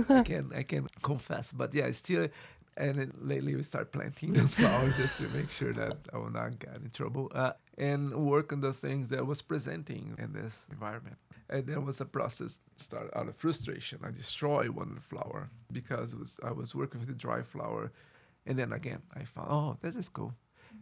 I, 0.08 0.14
I, 0.14 0.18
I 0.18 0.22
can 0.22 0.52
I 0.54 0.62
can 0.62 0.86
confess, 1.02 1.52
but 1.52 1.74
yeah, 1.74 1.86
I 1.86 1.90
still. 1.90 2.28
And 2.76 2.98
then 2.98 3.12
lately 3.20 3.54
we 3.54 3.62
start 3.62 3.92
planting 3.92 4.33
those 4.33 4.54
flowers 4.56 4.96
just 4.96 5.20
to 5.20 5.28
make 5.37 5.50
sure 5.50 5.72
that 5.72 5.96
I 6.12 6.18
will 6.18 6.30
not 6.30 6.59
get 6.59 6.76
in 6.76 6.90
trouble 6.90 7.30
uh, 7.35 7.52
and 7.76 8.14
work 8.14 8.52
on 8.52 8.61
the 8.61 8.72
things 8.72 9.09
that 9.09 9.18
I 9.18 9.22
was 9.22 9.42
presenting 9.42 10.14
in 10.18 10.33
this 10.33 10.66
environment. 10.70 11.16
And 11.48 11.66
there 11.66 11.80
was 11.80 12.00
a 12.00 12.04
process 12.04 12.59
start 12.76 13.11
out 13.14 13.28
of 13.28 13.35
frustration. 13.35 14.00
I 14.04 14.11
destroy 14.12 14.66
one 14.66 14.98
flower 15.00 15.50
because 15.72 16.12
it 16.12 16.18
was 16.18 16.38
I 16.44 16.52
was 16.52 16.74
working 16.74 17.00
with 17.00 17.09
the 17.09 17.14
dry 17.14 17.42
flower, 17.42 17.90
and 18.46 18.56
then 18.56 18.72
again 18.72 19.02
I 19.14 19.24
found 19.24 19.48
oh 19.50 19.76
this 19.83 19.96
is 19.96 20.09
cool. 20.09 20.33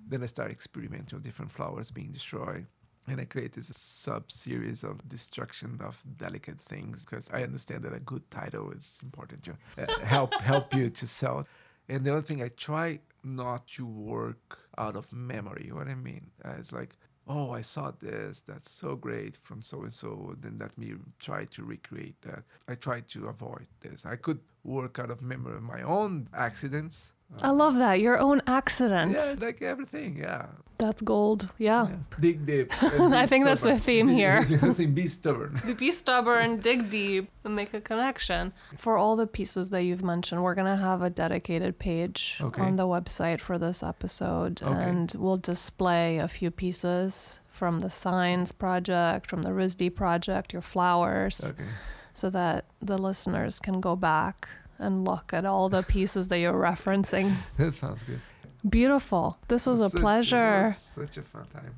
Then 0.06 0.22
I 0.22 0.26
started 0.26 0.52
experimenting 0.52 1.16
with 1.16 1.24
different 1.24 1.50
flowers 1.50 1.90
being 1.90 2.12
destroyed 2.12 2.66
and 3.10 3.20
I 3.20 3.24
create 3.24 3.52
this 3.52 3.70
sub 3.74 4.30
series 4.30 4.84
of 4.84 5.06
destruction 5.08 5.80
of 5.82 6.02
delicate 6.16 6.60
things 6.60 7.04
because 7.04 7.30
I 7.32 7.42
understand 7.42 7.82
that 7.84 7.94
a 7.94 8.00
good 8.00 8.30
title 8.30 8.70
is 8.70 9.00
important 9.02 9.44
to 9.44 9.52
uh, 9.78 10.00
help 10.04 10.34
help 10.40 10.74
you 10.74 10.90
to 10.90 11.06
sell. 11.06 11.46
And 11.88 12.04
the 12.04 12.12
other 12.12 12.22
thing, 12.22 12.42
I 12.42 12.48
try 12.48 13.00
not 13.24 13.66
to 13.68 13.86
work 13.86 14.58
out 14.76 14.96
of 14.96 15.12
memory. 15.12 15.70
What 15.72 15.88
I 15.88 15.94
mean, 15.94 16.30
uh, 16.44 16.54
it's 16.58 16.72
like, 16.72 16.96
oh, 17.26 17.50
I 17.50 17.60
saw 17.60 17.92
this. 17.98 18.42
That's 18.42 18.70
so 18.70 18.96
great 18.96 19.38
from 19.42 19.62
so 19.62 19.82
and 19.82 19.92
so. 19.92 20.34
Then 20.40 20.58
let 20.58 20.76
me 20.76 20.94
try 21.18 21.44
to 21.46 21.62
recreate 21.62 22.20
that. 22.22 22.42
I 22.68 22.74
try 22.74 23.00
to 23.00 23.26
avoid 23.28 23.66
this. 23.80 24.06
I 24.06 24.16
could 24.16 24.40
work 24.64 24.98
out 24.98 25.10
of 25.10 25.22
memory 25.22 25.56
of 25.56 25.62
my 25.62 25.82
own 25.82 26.28
accidents. 26.34 27.12
I 27.42 27.50
love 27.50 27.76
that. 27.76 28.00
Your 28.00 28.18
own 28.18 28.42
accident. 28.46 29.16
Yeah, 29.18 29.46
like 29.46 29.62
everything. 29.62 30.16
Yeah. 30.18 30.46
That's 30.78 31.02
gold. 31.02 31.50
Yeah. 31.58 31.88
yeah. 31.88 31.96
Dig 32.20 32.44
deep. 32.44 32.72
I 32.82 33.26
think 33.26 33.44
that's 33.44 33.62
the 33.62 33.76
theme 33.76 34.06
here. 34.08 34.44
Be 34.94 35.08
stubborn. 35.08 35.60
Be 35.78 35.90
stubborn, 35.90 36.60
dig 36.60 36.88
deep, 36.88 37.30
and 37.44 37.56
make 37.56 37.74
a 37.74 37.80
connection. 37.80 38.52
For 38.78 38.96
all 38.96 39.16
the 39.16 39.26
pieces 39.26 39.70
that 39.70 39.82
you've 39.82 40.04
mentioned, 40.04 40.42
we're 40.44 40.54
going 40.54 40.68
to 40.68 40.76
have 40.76 41.02
a 41.02 41.10
dedicated 41.10 41.80
page 41.80 42.38
Okay. 42.40 42.62
on 42.62 42.76
the 42.76 42.84
website 42.86 43.40
for 43.40 43.58
this 43.58 43.82
episode, 43.82 44.62
Okay. 44.62 44.72
and 44.88 45.12
we'll 45.18 45.36
display 45.36 46.18
a 46.18 46.28
few 46.28 46.52
pieces 46.52 47.40
from 47.48 47.80
the 47.80 47.90
Signs 47.90 48.52
project, 48.52 49.28
from 49.28 49.42
the 49.42 49.50
RISD 49.50 49.90
project, 49.96 50.52
your 50.52 50.62
flowers, 50.62 51.50
Okay. 51.50 51.68
so 52.14 52.30
that 52.30 52.66
the 52.80 52.98
listeners 52.98 53.58
can 53.58 53.80
go 53.80 53.96
back 53.96 54.48
and 54.78 55.04
look 55.04 55.32
at 55.32 55.44
all 55.44 55.68
the 55.68 55.82
pieces 55.82 56.28
that 56.28 56.38
you're 56.38 56.52
referencing. 56.52 57.34
That 57.56 57.74
sounds 57.74 58.02
good. 58.04 58.20
Beautiful. 58.68 59.38
This 59.48 59.66
was 59.66 59.80
a 59.80 59.88
Such- 59.90 60.00
pleasure. 60.00 60.62
was 60.64 60.76
such 60.78 61.16
a 61.18 61.22
fun 61.22 61.46
time. 61.52 61.74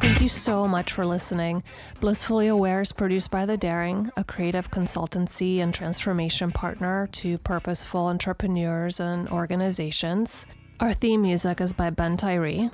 Thank 0.00 0.20
you 0.20 0.28
so 0.28 0.66
much 0.66 0.92
for 0.92 1.06
listening. 1.06 1.62
Blissfully 2.00 2.48
Aware 2.48 2.80
is 2.82 2.92
produced 2.92 3.30
by 3.30 3.46
The 3.46 3.56
Daring, 3.56 4.10
a 4.16 4.24
creative 4.24 4.70
consultancy 4.70 5.58
and 5.58 5.72
transformation 5.72 6.50
partner 6.50 7.08
to 7.12 7.38
purposeful 7.38 8.06
entrepreneurs 8.06 8.98
and 8.98 9.28
organizations. 9.28 10.44
Our 10.80 10.92
theme 10.92 11.22
music 11.22 11.60
is 11.60 11.72
by 11.72 11.90
Ben 11.90 12.16
Tyree. 12.16 12.70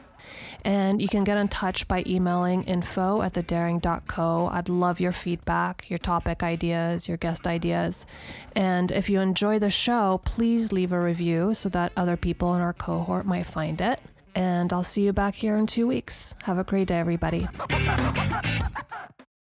And 0.65 1.01
you 1.01 1.09
can 1.09 1.25
get 1.25 1.39
in 1.39 1.49
touch 1.49 1.87
by 1.89 2.05
emailing 2.07 2.65
info 2.65 3.23
at 3.23 3.35
thedaring.co. 3.35 4.49
I'd 4.53 4.69
love 4.69 5.01
your 5.01 5.13
feedback, 5.13 5.89
your 5.89 5.99
topic 5.99 6.43
ideas, 6.43 7.09
your 7.09 7.17
guest 7.17 7.47
ideas. 7.47 8.07
And 8.55 8.91
if 8.93 9.09
you 9.09 9.21
enjoy 9.21 9.59
the 9.59 9.71
show, 9.71 10.21
please 10.25 10.73
leave 10.73 10.93
a 10.93 11.01
review 11.01 11.55
so 11.55 11.69
that 11.71 11.93
other 11.97 12.17
people 12.17 12.55
in 12.55 12.61
our 12.61 12.73
cohort 12.73 13.27
might 13.27 13.47
find 13.47 13.81
it. 13.81 14.01
And 14.35 14.73
I'll 14.73 14.83
see 14.83 15.05
you 15.05 15.13
back 15.13 15.35
here 15.35 15.57
in 15.57 15.67
two 15.67 15.87
weeks. 15.87 16.35
Have 16.45 16.59
a 16.59 16.65
great 16.65 16.89
day, 16.89 16.99
everybody. 16.99 17.49